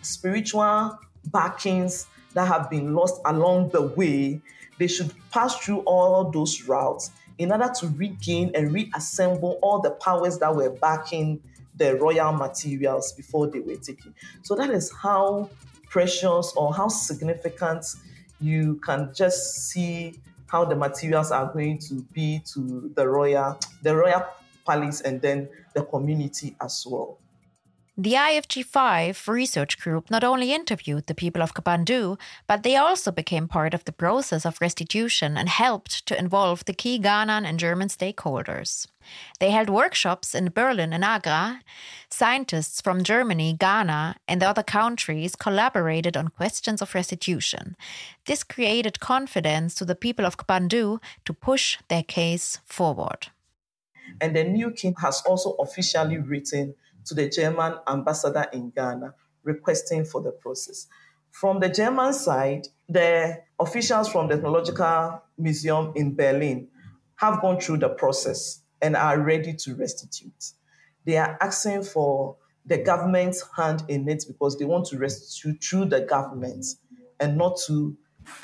spiritual 0.00 0.98
backings 1.30 2.06
that 2.34 2.46
have 2.46 2.70
been 2.70 2.94
lost 2.94 3.20
along 3.24 3.70
the 3.70 3.82
way, 3.82 4.40
they 4.78 4.86
should 4.86 5.12
pass 5.30 5.56
through 5.58 5.80
all 5.80 6.30
those 6.30 6.62
routes 6.64 7.10
in 7.38 7.52
order 7.52 7.70
to 7.80 7.88
regain 7.88 8.50
and 8.54 8.72
reassemble 8.72 9.58
all 9.62 9.80
the 9.80 9.90
powers 9.92 10.38
that 10.38 10.54
were 10.54 10.70
backing 10.70 11.40
the 11.76 11.96
royal 11.96 12.32
materials 12.32 13.12
before 13.12 13.46
they 13.46 13.60
were 13.60 13.76
taken. 13.76 14.14
So 14.42 14.56
that 14.56 14.70
is 14.70 14.92
how 14.92 15.48
precious 15.88 16.52
or 16.56 16.74
how 16.74 16.88
significant 16.88 17.86
you 18.40 18.76
can 18.76 19.12
just 19.14 19.68
see 19.68 20.20
how 20.46 20.64
the 20.64 20.74
materials 20.74 21.30
are 21.30 21.52
going 21.52 21.78
to 21.78 22.02
be 22.12 22.40
to 22.52 22.90
the 22.94 23.06
royal 23.06 23.58
the 23.82 23.94
royal 23.94 24.24
palace 24.66 25.00
and 25.00 25.20
then 25.22 25.48
the 25.74 25.82
community 25.84 26.56
as 26.60 26.86
well. 26.88 27.18
The 28.00 28.12
IFG5 28.12 29.26
research 29.26 29.76
group 29.76 30.08
not 30.08 30.22
only 30.22 30.52
interviewed 30.52 31.08
the 31.08 31.16
people 31.16 31.42
of 31.42 31.54
Kpandu, 31.54 32.16
but 32.46 32.62
they 32.62 32.76
also 32.76 33.10
became 33.10 33.48
part 33.48 33.74
of 33.74 33.84
the 33.86 33.92
process 33.92 34.46
of 34.46 34.60
restitution 34.60 35.36
and 35.36 35.48
helped 35.48 36.06
to 36.06 36.16
involve 36.16 36.64
the 36.64 36.74
key 36.74 37.00
Ghanan 37.00 37.44
and 37.44 37.58
German 37.58 37.88
stakeholders. 37.88 38.86
They 39.40 39.50
held 39.50 39.68
workshops 39.68 40.32
in 40.32 40.50
Berlin 40.50 40.92
and 40.92 41.04
Accra. 41.04 41.60
Scientists 42.08 42.80
from 42.80 43.02
Germany, 43.02 43.56
Ghana, 43.58 44.14
and 44.28 44.44
other 44.44 44.62
countries 44.62 45.34
collaborated 45.34 46.16
on 46.16 46.28
questions 46.28 46.80
of 46.80 46.94
restitution. 46.94 47.74
This 48.26 48.44
created 48.44 49.00
confidence 49.00 49.74
to 49.74 49.84
the 49.84 49.96
people 49.96 50.24
of 50.24 50.36
Kpandu 50.36 51.02
to 51.24 51.32
push 51.32 51.78
their 51.88 52.04
case 52.04 52.60
forward. 52.64 53.30
And 54.20 54.36
the 54.36 54.44
new 54.44 54.70
king 54.70 54.94
has 55.02 55.20
also 55.26 55.54
officially 55.54 56.18
written 56.18 56.76
to 57.08 57.14
the 57.14 57.28
German 57.28 57.74
ambassador 57.86 58.46
in 58.52 58.70
Ghana 58.70 59.14
requesting 59.42 60.04
for 60.04 60.20
the 60.20 60.30
process. 60.30 60.86
From 61.30 61.60
the 61.60 61.68
German 61.68 62.12
side, 62.12 62.68
the 62.88 63.42
officials 63.58 64.08
from 64.08 64.28
the 64.28 64.34
Ethnological 64.34 65.22
Museum 65.36 65.92
in 65.94 66.14
Berlin 66.14 66.68
have 67.16 67.40
gone 67.40 67.60
through 67.60 67.78
the 67.78 67.88
process 67.88 68.62
and 68.80 68.96
are 68.96 69.20
ready 69.20 69.54
to 69.54 69.74
restitute. 69.74 70.52
They 71.04 71.16
are 71.16 71.36
asking 71.40 71.84
for 71.84 72.36
the 72.66 72.78
government's 72.78 73.44
hand 73.56 73.84
in 73.88 74.08
it 74.08 74.24
because 74.28 74.58
they 74.58 74.64
want 74.64 74.86
to 74.86 74.98
restitute 74.98 75.62
through 75.62 75.86
the 75.86 76.02
government 76.02 76.66
and 77.18 77.36
not 77.36 77.58
to 77.66 77.96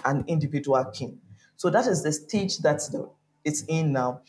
an 0.04 0.24
individual 0.26 0.84
king. 0.86 1.18
So 1.56 1.70
that 1.70 1.86
is 1.86 2.02
the 2.02 2.12
stage 2.12 2.58
that 2.58 2.80
it's 3.44 3.62
in 3.64 3.92
now. 3.92 4.22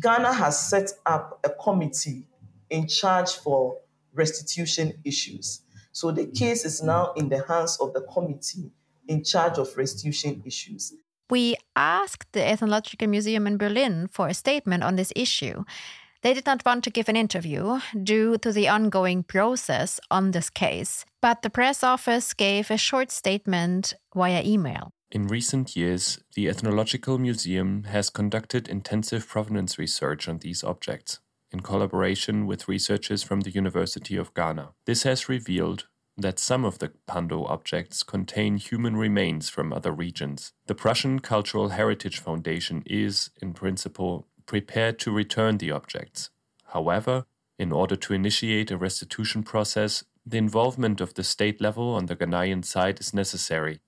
Ghana 0.00 0.32
has 0.32 0.70
set 0.70 0.92
up 1.04 1.40
a 1.44 1.50
committee 1.50 2.26
in 2.72 2.88
charge 2.88 3.32
for 3.34 3.76
restitution 4.14 4.94
issues. 5.04 5.62
So 5.92 6.10
the 6.10 6.26
case 6.26 6.64
is 6.64 6.82
now 6.82 7.12
in 7.14 7.28
the 7.28 7.44
hands 7.46 7.76
of 7.80 7.92
the 7.92 8.00
committee 8.00 8.72
in 9.06 9.22
charge 9.22 9.58
of 9.58 9.76
restitution 9.76 10.42
issues. 10.44 10.94
We 11.30 11.56
asked 11.76 12.32
the 12.32 12.44
Ethnological 12.44 13.08
Museum 13.08 13.46
in 13.46 13.58
Berlin 13.58 14.08
for 14.10 14.28
a 14.28 14.34
statement 14.34 14.82
on 14.82 14.96
this 14.96 15.12
issue. 15.14 15.64
They 16.22 16.34
did 16.34 16.46
not 16.46 16.64
want 16.64 16.84
to 16.84 16.90
give 16.90 17.08
an 17.08 17.16
interview 17.16 17.80
due 18.02 18.38
to 18.38 18.52
the 18.52 18.68
ongoing 18.68 19.22
process 19.22 20.00
on 20.10 20.30
this 20.30 20.48
case, 20.48 21.04
but 21.20 21.42
the 21.42 21.50
press 21.50 21.82
office 21.82 22.32
gave 22.32 22.70
a 22.70 22.76
short 22.76 23.10
statement 23.10 23.94
via 24.14 24.42
email. 24.44 24.92
In 25.10 25.26
recent 25.26 25.76
years, 25.76 26.20
the 26.34 26.48
Ethnological 26.48 27.18
Museum 27.18 27.84
has 27.84 28.08
conducted 28.08 28.68
intensive 28.68 29.28
provenance 29.28 29.78
research 29.78 30.26
on 30.28 30.38
these 30.38 30.64
objects 30.64 31.18
in 31.52 31.60
collaboration 31.60 32.46
with 32.46 32.68
researchers 32.68 33.22
from 33.22 33.40
the 33.40 33.50
University 33.50 34.16
of 34.16 34.32
Ghana. 34.34 34.70
This 34.84 35.02
has 35.02 35.28
revealed 35.28 35.86
that 36.16 36.38
some 36.38 36.64
of 36.64 36.78
the 36.78 36.88
Kpandu 36.88 37.48
objects 37.48 38.02
contain 38.02 38.56
human 38.56 38.96
remains 38.96 39.48
from 39.48 39.72
other 39.72 39.92
regions. 39.92 40.52
The 40.66 40.74
Prussian 40.74 41.20
Cultural 41.20 41.70
Heritage 41.70 42.18
Foundation 42.18 42.82
is, 42.86 43.30
in 43.40 43.54
principle, 43.54 44.26
prepared 44.46 44.98
to 45.00 45.10
return 45.10 45.58
the 45.58 45.70
objects. 45.70 46.30
However, 46.66 47.24
in 47.58 47.72
order 47.72 47.96
to 47.96 48.14
initiate 48.14 48.70
a 48.70 48.76
restitution 48.76 49.42
process, 49.42 50.04
the 50.26 50.38
involvement 50.38 51.00
of 51.00 51.14
the 51.14 51.24
state 51.24 51.60
level 51.60 51.94
on 51.94 52.06
the 52.06 52.16
Ghanaian 52.16 52.64
side 52.64 53.00
is 53.00 53.14
necessary, 53.14 53.80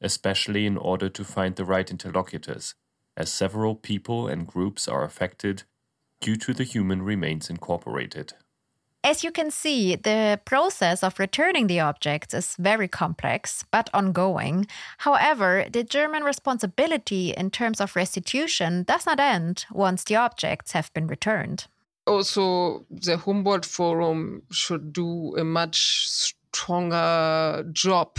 especially 0.00 0.66
in 0.66 0.76
order 0.76 1.08
to 1.08 1.24
find 1.24 1.56
the 1.56 1.64
right 1.64 1.90
interlocutors. 1.90 2.74
as 3.16 3.30
several 3.30 3.74
people 3.74 4.26
and 4.26 4.46
groups 4.46 4.88
are 4.88 5.04
affected 5.04 5.64
due 6.22 6.36
to 6.36 6.54
the 6.54 6.64
human 6.64 7.02
remains 7.02 7.50
incorporated. 7.50 8.32
As 9.04 9.24
you 9.24 9.32
can 9.32 9.50
see, 9.50 9.96
the 9.96 10.40
process 10.44 11.02
of 11.02 11.18
returning 11.18 11.66
the 11.66 11.80
objects 11.80 12.32
is 12.34 12.54
very 12.56 12.86
complex 12.86 13.64
but 13.72 13.90
ongoing. 13.92 14.68
However, 14.98 15.66
the 15.70 15.82
German 15.82 16.22
responsibility 16.22 17.34
in 17.36 17.50
terms 17.50 17.80
of 17.80 17.96
restitution 17.96 18.84
does 18.84 19.04
not 19.04 19.18
end 19.18 19.66
once 19.72 20.04
the 20.04 20.14
objects 20.14 20.70
have 20.72 20.92
been 20.94 21.08
returned. 21.08 21.66
Also, 22.06 22.86
the 22.90 23.16
Humboldt 23.16 23.64
Forum 23.64 24.42
should 24.52 24.92
do 24.92 25.34
a 25.36 25.42
much 25.42 26.08
stronger 26.08 27.64
job 27.72 28.18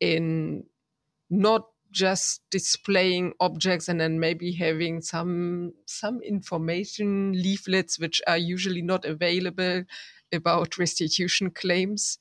in 0.00 0.64
not 1.30 1.68
just 1.94 2.42
displaying 2.50 3.32
objects 3.40 3.88
and 3.88 4.00
then 4.00 4.20
maybe 4.20 4.52
having 4.52 5.00
some 5.00 5.72
some 5.86 6.20
information 6.22 7.32
leaflets 7.32 7.98
which 7.98 8.20
are 8.26 8.36
usually 8.36 8.82
not 8.82 9.04
available 9.04 9.84
about 10.32 10.76
restitution 10.78 11.50
claims 11.50 12.18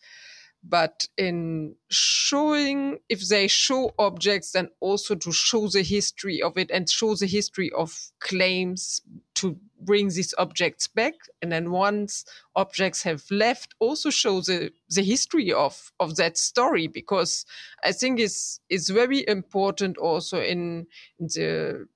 but 0.64 1.08
in 1.18 1.76
showing 1.90 2.98
if 3.10 3.28
they 3.28 3.48
show 3.48 3.94
objects 4.00 4.52
then 4.52 4.70
also 4.80 5.14
to 5.14 5.32
show 5.32 5.68
the 5.68 5.84
history 5.84 6.42
of 6.42 6.58
it 6.58 6.72
and 6.72 6.90
show 6.90 7.16
the 7.16 7.28
history 7.28 7.70
of 7.72 8.12
claims 8.20 9.02
to 9.36 9.58
bring 9.82 10.08
these 10.08 10.34
objects 10.38 10.88
back. 10.88 11.14
And 11.42 11.52
then 11.52 11.72
once 11.72 12.26
objects 12.56 13.04
have 13.04 13.24
left 13.30 13.76
also 13.80 14.10
show 14.10 14.40
the 14.42 14.72
the 14.90 15.04
history 15.04 15.52
of 15.52 15.92
of 16.00 16.16
that 16.16 16.38
story 16.38 16.88
because 16.88 17.46
i 17.84 17.92
think 17.92 18.20
it's 18.20 18.60
it's 18.70 18.90
very 18.90 19.28
important 19.28 19.98
also 19.98 20.40
in, 20.40 20.88
in 21.20 21.28
the 21.28 21.88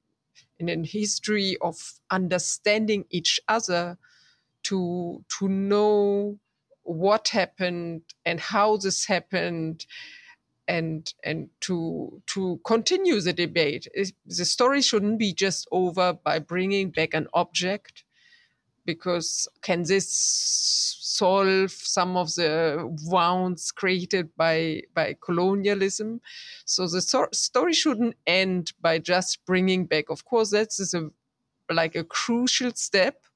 in 0.59 0.69
a 0.69 0.87
history 0.87 1.57
of 1.61 1.99
understanding 2.09 3.05
each 3.09 3.39
other 3.47 3.97
to 4.63 5.23
to 5.39 5.47
know 5.47 6.39
what 6.87 7.27
happened 7.29 8.01
and 8.25 8.39
how 8.39 8.77
this 8.77 9.05
happened 9.05 9.85
and 10.67 11.13
and 11.23 11.49
to 11.61 12.21
to 12.27 12.59
continue 12.65 13.19
the 13.21 13.33
debate. 13.33 13.87
The 14.25 14.45
story 14.45 14.81
shouldn't 14.81 15.19
be 15.19 15.33
just 15.33 15.67
over 15.71 16.13
by 16.13 16.39
bringing 16.39 16.91
back 16.91 17.13
an 17.13 17.27
object 17.33 18.03
because 18.85 19.47
can 19.61 19.83
this 19.83 20.09
solve 20.09 21.71
some 21.71 22.15
of 22.15 22.33
the 22.35 22.89
wounds 23.03 23.71
created 23.71 24.35
by 24.37 24.83
by 24.93 25.15
colonialism? 25.21 26.21
So 26.65 26.87
the 26.87 27.01
so- 27.01 27.29
story 27.33 27.73
shouldn't 27.73 28.15
end 28.25 28.73
by 28.81 28.99
just 28.99 29.45
bringing 29.45 29.85
back. 29.85 30.05
Of 30.09 30.25
course 30.25 30.51
that's 30.51 30.93
a 30.93 31.09
like 31.69 31.95
a 31.95 32.03
crucial 32.03 32.71
step 32.75 33.26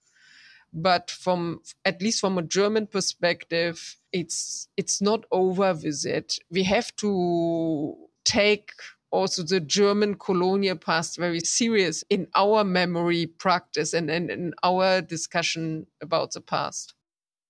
but 0.74 1.12
from 1.12 1.62
at 1.86 2.02
least 2.02 2.22
from 2.22 2.38
a 2.38 2.44
German 2.44 2.88
perspective, 2.88 3.98
it's 4.12 4.68
it's 4.78 5.02
not 5.02 5.26
over 5.32 5.74
with 5.74 6.06
it. 6.06 6.40
We 6.50 6.64
have 6.64 6.96
to 6.98 7.96
take 8.24 8.72
also 9.12 9.44
the 9.44 9.60
German 9.60 10.16
colonial 10.16 10.78
past 10.78 11.18
very 11.18 11.42
serious 11.42 12.04
in 12.10 12.28
our 12.34 12.64
memory 12.64 13.26
practice 13.28 13.94
and, 13.94 14.10
and 14.10 14.32
in 14.32 14.54
our 14.64 15.02
discussion 15.02 15.88
about 16.02 16.32
the 16.32 16.42
past. 16.42 16.94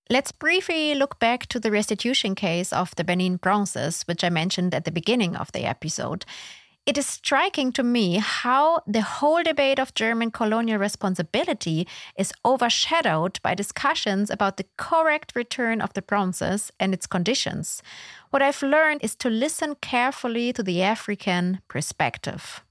Let's 0.09 0.31
briefly 0.31 0.95
look 0.95 1.19
back 1.19 1.45
to 1.47 1.59
the 1.59 1.71
restitution 1.71 2.35
case 2.35 2.73
of 2.73 2.93
the 2.95 3.03
Benin 3.03 3.37
bronzes, 3.37 4.03
which 4.03 4.23
I 4.23 4.29
mentioned 4.29 4.73
at 4.73 4.83
the 4.83 4.91
beginning 4.91 5.35
of 5.35 5.51
the 5.53 5.63
episode. 5.63 6.25
It 6.87 6.97
is 6.97 7.05
striking 7.05 7.71
to 7.73 7.83
me 7.83 8.17
how 8.17 8.81
the 8.87 9.01
whole 9.01 9.43
debate 9.43 9.77
of 9.77 9.93
German 9.93 10.31
colonial 10.31 10.79
responsibility 10.79 11.87
is 12.17 12.33
overshadowed 12.43 13.39
by 13.43 13.53
discussions 13.53 14.31
about 14.31 14.57
the 14.57 14.65
correct 14.77 15.33
return 15.35 15.79
of 15.79 15.93
the 15.93 16.01
bronzes 16.01 16.71
and 16.79 16.91
its 16.91 17.05
conditions. 17.05 17.83
What 18.31 18.41
I've 18.41 18.63
learned 18.63 19.01
is 19.03 19.15
to 19.17 19.29
listen 19.29 19.75
carefully 19.75 20.53
to 20.53 20.63
the 20.63 20.81
African 20.81 21.61
perspective. 21.67 22.63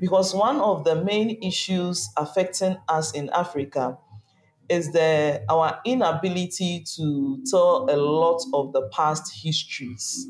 Because 0.00 0.34
one 0.34 0.60
of 0.60 0.82
the 0.82 0.96
main 1.04 1.40
issues 1.42 2.08
affecting 2.16 2.76
us 2.88 3.12
in 3.12 3.30
Africa 3.30 3.98
is 4.68 4.90
the 4.90 5.44
our 5.48 5.78
inability 5.84 6.84
to 6.96 7.40
tell 7.48 7.86
a 7.88 7.96
lot 7.96 8.42
of 8.52 8.72
the 8.72 8.82
past 8.88 9.32
histories 9.44 10.26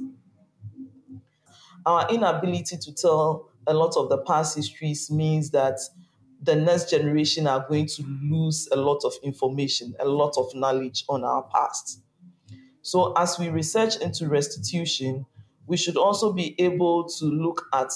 our 1.86 2.08
inability 2.10 2.76
to 2.76 2.92
tell 2.92 3.48
a 3.66 3.72
lot 3.74 3.96
of 3.96 4.08
the 4.08 4.18
past 4.18 4.56
histories 4.56 5.10
means 5.10 5.50
that 5.50 5.78
the 6.42 6.54
next 6.54 6.90
generation 6.90 7.46
are 7.46 7.64
going 7.68 7.86
to 7.86 8.02
lose 8.22 8.68
a 8.72 8.76
lot 8.76 9.02
of 9.04 9.14
information, 9.22 9.94
a 10.00 10.04
lot 10.04 10.36
of 10.36 10.54
knowledge 10.54 11.04
on 11.08 11.24
our 11.24 11.42
past. 11.44 12.00
So, 12.82 13.12
as 13.14 13.38
we 13.38 13.48
research 13.48 13.96
into 13.96 14.28
restitution, 14.28 15.26
we 15.66 15.76
should 15.76 15.96
also 15.96 16.32
be 16.32 16.54
able 16.60 17.04
to 17.04 17.24
look 17.24 17.66
at 17.72 17.90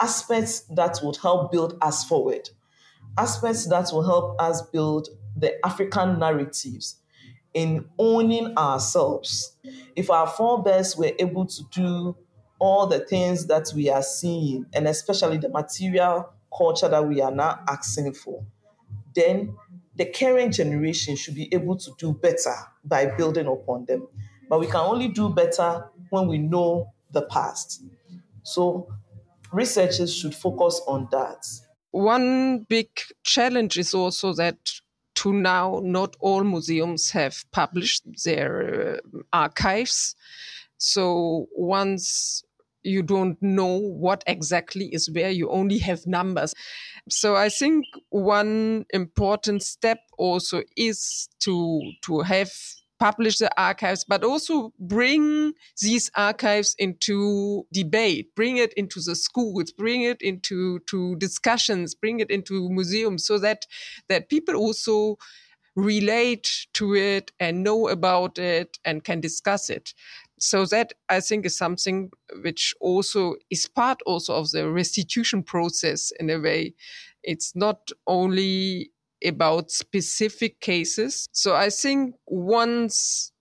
aspects 0.00 0.60
that 0.74 0.98
would 1.02 1.16
help 1.16 1.52
build 1.52 1.78
us 1.80 2.04
forward, 2.04 2.48
aspects 3.16 3.66
that 3.68 3.90
will 3.92 4.02
help 4.02 4.40
us 4.40 4.62
build 4.62 5.08
the 5.36 5.64
African 5.64 6.18
narratives 6.18 6.96
in 7.54 7.86
owning 7.98 8.56
ourselves. 8.58 9.56
If 9.94 10.10
our 10.10 10.26
forebears 10.26 10.96
were 10.96 11.12
able 11.18 11.46
to 11.46 11.62
do 11.70 12.16
all 12.58 12.86
the 12.86 13.00
things 13.00 13.46
that 13.46 13.70
we 13.74 13.90
are 13.90 14.02
seeing, 14.02 14.66
and 14.72 14.88
especially 14.88 15.38
the 15.38 15.48
material 15.48 16.32
culture 16.56 16.88
that 16.88 17.06
we 17.06 17.20
are 17.20 17.30
now 17.30 17.60
asking 17.68 18.14
for, 18.14 18.44
then 19.14 19.56
the 19.96 20.06
current 20.06 20.54
generation 20.54 21.16
should 21.16 21.34
be 21.34 21.48
able 21.52 21.76
to 21.76 21.90
do 21.98 22.12
better 22.12 22.54
by 22.84 23.06
building 23.06 23.46
upon 23.46 23.84
them. 23.86 24.06
But 24.48 24.60
we 24.60 24.66
can 24.66 24.76
only 24.76 25.08
do 25.08 25.28
better 25.30 25.90
when 26.10 26.28
we 26.28 26.38
know 26.38 26.92
the 27.12 27.22
past. 27.22 27.82
So 28.42 28.88
researchers 29.52 30.14
should 30.14 30.34
focus 30.34 30.80
on 30.86 31.08
that. 31.10 31.46
One 31.90 32.66
big 32.68 32.88
challenge 33.24 33.78
is 33.78 33.94
also 33.94 34.32
that 34.34 34.56
to 35.16 35.32
now 35.32 35.80
not 35.82 36.14
all 36.20 36.44
museums 36.44 37.10
have 37.10 37.44
published 37.50 38.04
their 38.24 38.98
uh, 38.98 39.20
archives. 39.32 40.14
So 40.76 41.46
once 41.52 42.44
you 42.86 43.02
don't 43.02 43.40
know 43.42 43.76
what 43.78 44.22
exactly 44.26 44.86
is 44.92 45.10
where, 45.10 45.30
you 45.30 45.50
only 45.50 45.78
have 45.78 46.06
numbers. 46.06 46.54
So 47.08 47.36
I 47.36 47.48
think 47.48 47.84
one 48.10 48.86
important 48.90 49.62
step 49.62 49.98
also 50.18 50.62
is 50.76 51.28
to 51.40 51.80
to 52.02 52.20
have 52.20 52.50
publish 52.98 53.38
the 53.38 53.50
archives, 53.60 54.04
but 54.04 54.24
also 54.24 54.72
bring 54.78 55.52
these 55.82 56.10
archives 56.14 56.74
into 56.78 57.66
debate, 57.72 58.34
bring 58.34 58.56
it 58.56 58.72
into 58.72 59.00
the 59.00 59.14
schools, 59.14 59.70
bring 59.70 60.02
it 60.02 60.22
into 60.22 60.78
to 60.86 61.14
discussions, 61.16 61.94
bring 61.94 62.20
it 62.20 62.30
into 62.30 62.70
museums, 62.70 63.26
so 63.26 63.38
that 63.38 63.66
that 64.08 64.28
people 64.28 64.54
also 64.54 65.18
relate 65.74 66.66
to 66.72 66.96
it 66.96 67.32
and 67.38 67.62
know 67.62 67.88
about 67.88 68.38
it 68.38 68.78
and 68.84 69.04
can 69.04 69.20
discuss 69.20 69.68
it 69.68 69.92
so 70.38 70.66
that 70.66 70.92
i 71.08 71.20
think 71.20 71.46
is 71.46 71.56
something 71.56 72.10
which 72.42 72.74
also 72.80 73.34
is 73.50 73.66
part 73.66 74.00
also 74.06 74.34
of 74.34 74.50
the 74.50 74.68
restitution 74.70 75.42
process 75.42 76.12
in 76.20 76.30
a 76.30 76.38
way. 76.38 76.74
It's 77.22 77.56
not 77.56 77.90
only 78.06 78.92
about 79.24 79.70
specific 79.70 80.60
cases. 80.60 81.28
So 81.32 81.54
i 81.54 81.70
think 81.70 82.14
once 82.26 83.32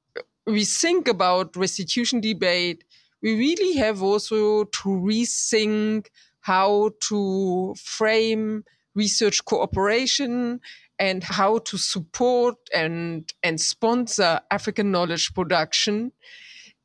we 0.48 0.64
think 0.64 1.08
about 1.08 1.56
restitution 1.56 2.22
debate 2.22 2.84
we 3.22 3.36
really 3.36 3.74
have 3.78 4.04
also 4.04 4.66
to 4.66 4.90
rethink 4.90 6.08
how 6.42 6.92
to 7.10 7.74
frame 7.84 8.64
research 8.94 9.44
cooperation 9.46 10.60
and 11.00 11.24
how 11.24 11.58
to 11.58 11.78
support 11.78 12.56
and 12.74 13.34
and 13.44 13.60
sponsor 13.60 14.40
african 14.52 14.92
knowledge 14.92 15.34
production 15.34 16.12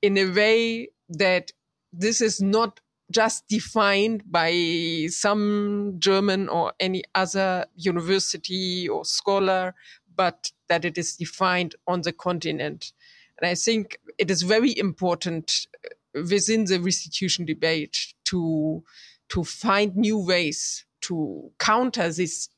in 0.03 0.17
a 0.19 0.27
way 0.27 0.89
that 1.09 1.53
this 1.93 2.21
is 2.21 2.41
not 2.41 2.81
just 3.11 3.47
defined 3.49 4.23
by 4.31 5.07
some 5.11 5.97
German 5.99 6.49
or 6.49 6.73
any 6.79 7.03
other 7.15 7.67
university 7.75 8.89
or 8.89 9.05
scholar, 9.05 9.75
but 10.17 10.53
that 10.69 10.85
it 10.85 10.97
is 10.97 11.17
defined 11.17 11.75
on 11.87 12.03
the 12.03 12.13
continent. 12.13 12.93
And 13.41 13.49
I 13.49 13.55
think 13.55 13.99
it 14.19 14.31
is 14.31 14.43
very 14.43 14.77
important 14.79 15.67
uh, 15.85 16.23
within 16.31 16.67
the 16.67 16.79
restitution 16.79 17.45
debate 17.45 18.15
to, 18.27 18.85
to 19.31 19.45
find 19.45 19.97
new 19.97 20.19
ways 20.19 20.85
to 21.03 21.51
counter 21.59 22.13
this 22.13 22.49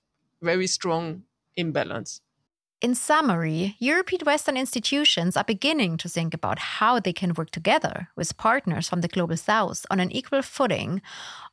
very 0.42 0.66
strong 0.66 1.22
imbalance. 1.56 2.20
In 2.82 2.96
summary, 2.96 3.76
European 3.78 4.22
Western 4.26 4.56
institutions 4.56 5.36
are 5.36 5.44
beginning 5.44 5.98
to 5.98 6.08
think 6.08 6.34
about 6.34 6.58
how 6.58 6.98
they 6.98 7.12
can 7.12 7.32
work 7.32 7.52
together 7.52 8.08
with 8.16 8.36
partners 8.36 8.88
from 8.88 9.02
the 9.02 9.08
global 9.08 9.36
south 9.36 9.86
on 9.88 10.00
an 10.00 10.10
equal 10.10 10.42
footing. 10.42 11.00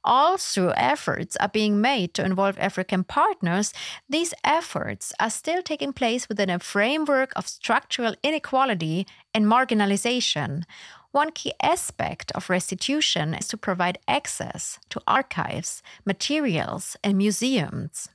Also, 0.03 0.69
efforts 0.69 1.35
are 1.35 1.47
being 1.47 1.79
made 1.79 2.15
to 2.15 2.25
involve 2.25 2.57
African 2.57 3.03
partners. 3.03 3.73
These 4.09 4.33
efforts 4.43 5.13
are 5.19 5.29
still 5.29 5.61
taking 5.61 5.93
place 5.93 6.27
within 6.27 6.49
a 6.49 6.57
framework 6.57 7.31
of 7.35 7.47
structural 7.47 8.15
inequality 8.23 9.05
and 9.31 9.45
marginalization. 9.45 10.63
One 11.11 11.31
key 11.31 11.53
aspect 11.61 12.31
of 12.33 12.49
restitution 12.49 13.35
is 13.35 13.47
to 13.49 13.57
provide 13.57 13.99
access 14.07 14.79
to 14.89 15.01
archives, 15.05 15.83
materials, 16.05 16.97
and 17.03 17.17
museums. 17.19 18.09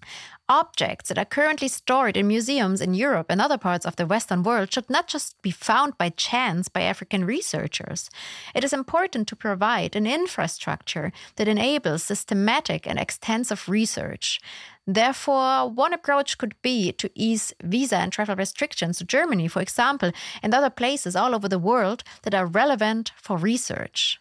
Objects 0.51 1.09
that 1.09 1.17
are 1.17 1.25
currently 1.25 1.69
stored 1.69 2.19
in 2.19 2.29
museums 2.29 2.83
in 2.83 2.93
Europe 2.93 3.29
and 3.31 3.41
other 3.41 3.57
parts 3.57 3.87
of 3.87 3.97
the 3.97 4.05
Western 4.05 4.43
world 4.43 4.71
should 4.71 4.91
not 4.91 5.09
just 5.09 5.41
be 5.41 5.51
found 5.51 5.97
by 5.97 6.11
chance 6.11 6.69
by 6.69 6.83
African 6.83 7.25
researchers. 7.25 8.11
It 8.55 8.63
is 8.63 8.75
important 8.75 9.27
to 9.29 9.37
provide 9.37 9.97
an 9.97 10.07
infrastructure 10.07 11.13
that 11.37 11.49
enables 11.49 12.03
systematic 12.03 12.87
and 12.87 12.99
extensive 12.99 13.71
research. 13.71 14.39
Therefore, 14.87 15.71
one 15.71 15.95
approach 15.95 16.37
could 16.37 16.61
be 16.61 16.93
to 16.93 17.11
ease 17.15 17.55
visa 17.63 17.97
and 17.97 18.13
travel 18.13 18.37
restrictions 18.37 18.99
to 18.99 19.05
Germany, 19.05 19.49
for 19.49 19.63
example, 19.63 20.13
and 20.43 20.53
other 20.53 20.69
places 20.69 21.17
all 21.17 21.35
over 21.35 21.49
the 21.49 21.59
world 21.59 22.05
that 22.21 22.35
are 22.35 22.45
relevant 22.45 23.13
for 23.17 23.39
research. 23.39 24.21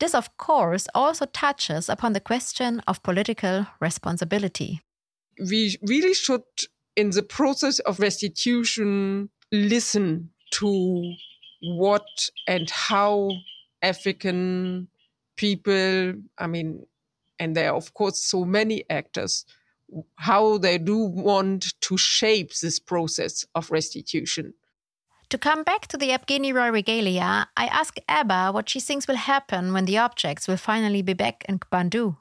This, 0.00 0.14
of 0.14 0.36
course, 0.36 0.86
also 0.94 1.24
touches 1.24 1.88
upon 1.88 2.12
the 2.12 2.20
question 2.20 2.82
of 2.86 3.02
political 3.02 3.68
responsibility 3.80 4.82
we 5.48 5.76
really 5.82 6.14
should, 6.14 6.42
in 6.96 7.10
the 7.10 7.22
process 7.22 7.78
of 7.80 8.00
restitution, 8.00 9.30
listen 9.50 10.30
to 10.52 11.14
what 11.62 12.06
and 12.46 12.68
how 12.70 13.30
African 13.82 14.88
people, 15.36 16.14
I 16.38 16.46
mean, 16.46 16.86
and 17.38 17.56
there 17.56 17.70
are, 17.70 17.76
of 17.76 17.94
course, 17.94 18.18
so 18.18 18.44
many 18.44 18.84
actors, 18.88 19.44
how 20.16 20.58
they 20.58 20.78
do 20.78 20.98
want 20.98 21.80
to 21.82 21.96
shape 21.96 22.54
this 22.56 22.78
process 22.78 23.44
of 23.54 23.70
restitution. 23.70 24.54
To 25.30 25.38
come 25.38 25.62
back 25.62 25.86
to 25.88 25.96
the 25.96 26.10
Akpini 26.10 26.52
royal 26.52 26.72
regalia, 26.72 27.48
I 27.56 27.66
ask 27.66 27.96
Aba 28.06 28.52
what 28.52 28.68
she 28.68 28.80
thinks 28.80 29.08
will 29.08 29.16
happen 29.16 29.72
when 29.72 29.86
the 29.86 29.96
objects 29.96 30.46
will 30.46 30.58
finally 30.58 31.00
be 31.00 31.14
back 31.14 31.44
in 31.48 31.58
Kpandu. 31.58 32.16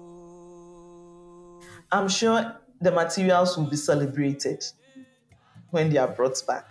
I'm 1.90 2.08
sure 2.08 2.60
the 2.80 2.92
materials 2.92 3.58
will 3.58 3.66
be 3.66 3.74
celebrated 3.74 4.64
when 5.70 5.90
they 5.90 5.96
are 5.98 6.06
brought 6.06 6.40
back. 6.46 6.68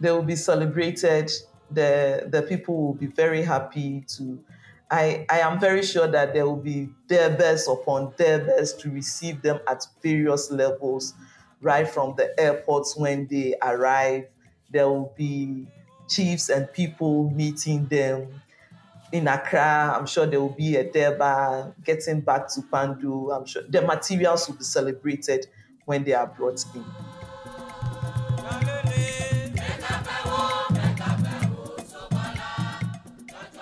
They 0.00 0.10
will 0.10 0.24
be 0.24 0.34
celebrated. 0.34 1.30
The 1.70 2.26
the 2.28 2.42
people 2.42 2.82
will 2.82 2.94
be 2.94 3.06
very 3.06 3.42
happy 3.42 4.04
to. 4.16 4.42
I, 4.90 5.24
I 5.30 5.38
am 5.38 5.60
very 5.60 5.84
sure 5.84 6.08
that 6.08 6.34
there 6.34 6.46
will 6.46 6.56
be 6.56 6.88
their 7.06 7.30
best 7.30 7.68
upon 7.68 8.12
their 8.16 8.40
best 8.40 8.80
to 8.80 8.90
receive 8.90 9.40
them 9.40 9.60
at 9.68 9.86
various 10.02 10.50
levels, 10.50 11.14
right 11.60 11.88
from 11.88 12.16
the 12.16 12.34
airports 12.40 12.96
when 12.96 13.28
they 13.28 13.54
arrive 13.62 14.31
there 14.72 14.88
will 14.88 15.12
be 15.16 15.66
chiefs 16.08 16.48
and 16.48 16.72
people 16.72 17.30
meeting 17.30 17.86
them 17.86 18.42
in 19.12 19.28
Accra. 19.28 19.94
I'm 19.96 20.06
sure 20.06 20.26
there 20.26 20.40
will 20.40 20.48
be 20.48 20.76
a 20.76 20.84
Deba 20.84 21.74
getting 21.84 22.20
back 22.20 22.48
to 22.54 22.62
Kpandu. 22.62 23.36
I'm 23.36 23.46
sure 23.46 23.62
the 23.68 23.82
materials 23.82 24.48
will 24.48 24.56
be 24.56 24.64
celebrated 24.64 25.46
when 25.84 26.04
they 26.04 26.14
are 26.14 26.26
brought 26.26 26.64
in. 26.74 26.84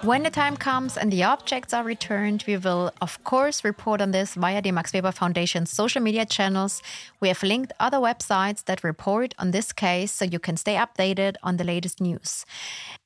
When 0.03 0.23
the 0.23 0.31
time 0.31 0.57
comes 0.57 0.97
and 0.97 1.13
the 1.13 1.25
objects 1.25 1.75
are 1.75 1.85
returned, 1.85 2.45
we 2.47 2.57
will, 2.57 2.91
of 3.03 3.23
course, 3.23 3.63
report 3.63 4.01
on 4.01 4.13
this 4.13 4.33
via 4.35 4.63
the 4.63 4.73
Max 4.73 4.95
Weber 4.95 5.13
Foundation's 5.13 5.71
social 5.71 6.01
media 6.01 6.25
channels. 6.25 6.83
We 7.21 7.29
have 7.29 7.43
linked 7.43 7.75
other 7.79 7.99
websites 7.99 8.65
that 8.65 8.83
report 8.83 9.35
on 9.39 9.51
this 9.51 9.75
case 9.75 10.11
so 10.11 10.25
you 10.25 10.39
can 10.39 10.57
stay 10.57 10.77
updated 10.77 11.37
on 11.43 11.59
the 11.59 11.65
latest 11.65 12.01
news. 12.01 12.47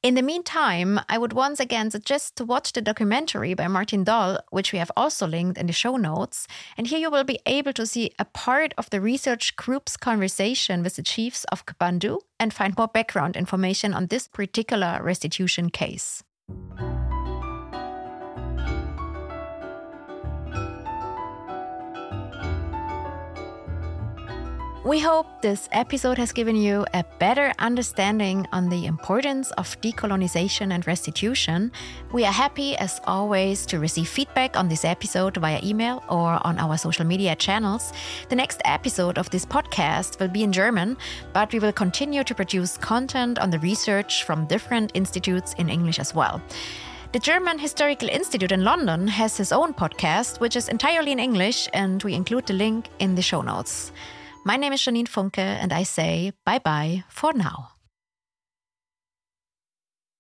In 0.05 0.15
the 0.15 0.23
meantime, 0.23 1.01
I 1.09 1.19
would 1.19 1.33
once 1.33 1.59
again 1.59 1.91
suggest 1.91 2.37
to 2.37 2.45
watch 2.45 2.73
the 2.73 2.81
documentary 2.81 3.55
by 3.55 3.67
Martin 3.67 4.05
Doll, 4.05 4.39
which 4.51 4.73
we 4.73 4.79
have 4.79 4.93
also 4.97 5.27
linked 5.27 5.59
in 5.59 5.67
the 5.67 5.73
show 5.73 5.97
notes. 5.97 6.47
And 6.79 6.87
here 6.87 7.01
you 7.01 7.11
will 7.11 7.25
be 7.25 7.41
able 7.45 7.73
to 7.73 7.87
see 7.87 8.13
a 8.21 8.25
part 8.25 8.73
of 8.79 8.89
the 8.91 9.01
research 9.01 9.57
group's 9.57 9.97
conversation 9.97 10.85
with 10.85 10.95
the 10.95 11.03
chiefs 11.03 11.43
of 11.51 11.67
Kpandu 11.67 12.21
and 12.39 12.55
find 12.55 12.79
more 12.79 12.87
background 12.87 13.35
information 13.35 13.93
on 13.93 14.07
this 14.07 14.29
particular 14.29 15.01
restitution 15.03 15.71
case. 15.71 16.23
Thank 16.49 16.81
you. 16.81 17.04
We 24.85 25.01
hope 25.01 25.41
this 25.41 25.67
episode 25.73 26.19
has 26.19 26.31
given 26.31 26.57
you 26.57 26.85
a 26.93 27.03
better 27.19 27.55
understanding 27.59 28.47
on 28.53 28.69
the 28.69 28.85
importance 28.85 29.51
of 29.53 29.81
decolonization 29.81 30.75
and 30.75 30.87
restitution. 30.87 31.73
We 32.13 32.27
are 32.27 32.33
happy, 32.33 32.77
as 32.77 33.01
always, 33.05 33.65
to 33.67 33.79
receive 33.79 34.09
feedback 34.09 34.59
on 34.59 34.69
this 34.69 34.85
episode 34.85 35.39
via 35.39 35.59
email 35.65 36.05
or 36.11 36.39
on 36.47 36.59
our 36.59 36.77
social 36.77 37.07
media 37.07 37.35
channels. 37.35 37.95
The 38.29 38.37
next 38.37 38.61
episode 38.67 39.17
of 39.17 39.31
this 39.31 39.47
podcast 39.47 40.21
will 40.21 40.29
be 40.29 40.43
in 40.43 40.53
German, 40.53 40.99
but 41.33 41.51
we 41.55 41.61
will 41.61 41.73
continue 41.73 42.23
to 42.23 42.35
produce 42.35 42.77
content 42.77 43.39
on 43.39 43.49
the 43.49 43.61
research 43.61 44.25
from 44.25 44.45
different 44.45 44.91
institutes 44.93 45.55
in 45.57 45.71
English 45.71 45.99
as 45.99 46.15
well. 46.15 46.43
The 47.13 47.21
German 47.21 47.59
Historical 47.59 48.11
Institute 48.11 48.53
in 48.53 48.65
London 48.65 49.09
has 49.09 49.35
his 49.39 49.51
own 49.51 49.73
podcast, 49.73 50.41
which 50.41 50.57
is 50.57 50.69
entirely 50.69 51.13
in 51.13 51.21
English, 51.21 51.71
and 51.73 52.03
we 52.03 52.13
include 52.13 52.47
the 52.47 52.53
link 52.53 52.91
in 52.99 53.15
the 53.15 53.23
show 53.23 53.41
notes. 53.41 53.91
My 54.47 54.57
name 54.59 54.75
is 54.75 54.81
Janine 54.83 55.09
Funke, 55.09 55.39
and 55.39 55.73
I 55.73 55.85
say 55.85 56.33
bye 56.45 56.59
bye 56.59 57.05
for 57.09 57.33
now. 57.33 57.74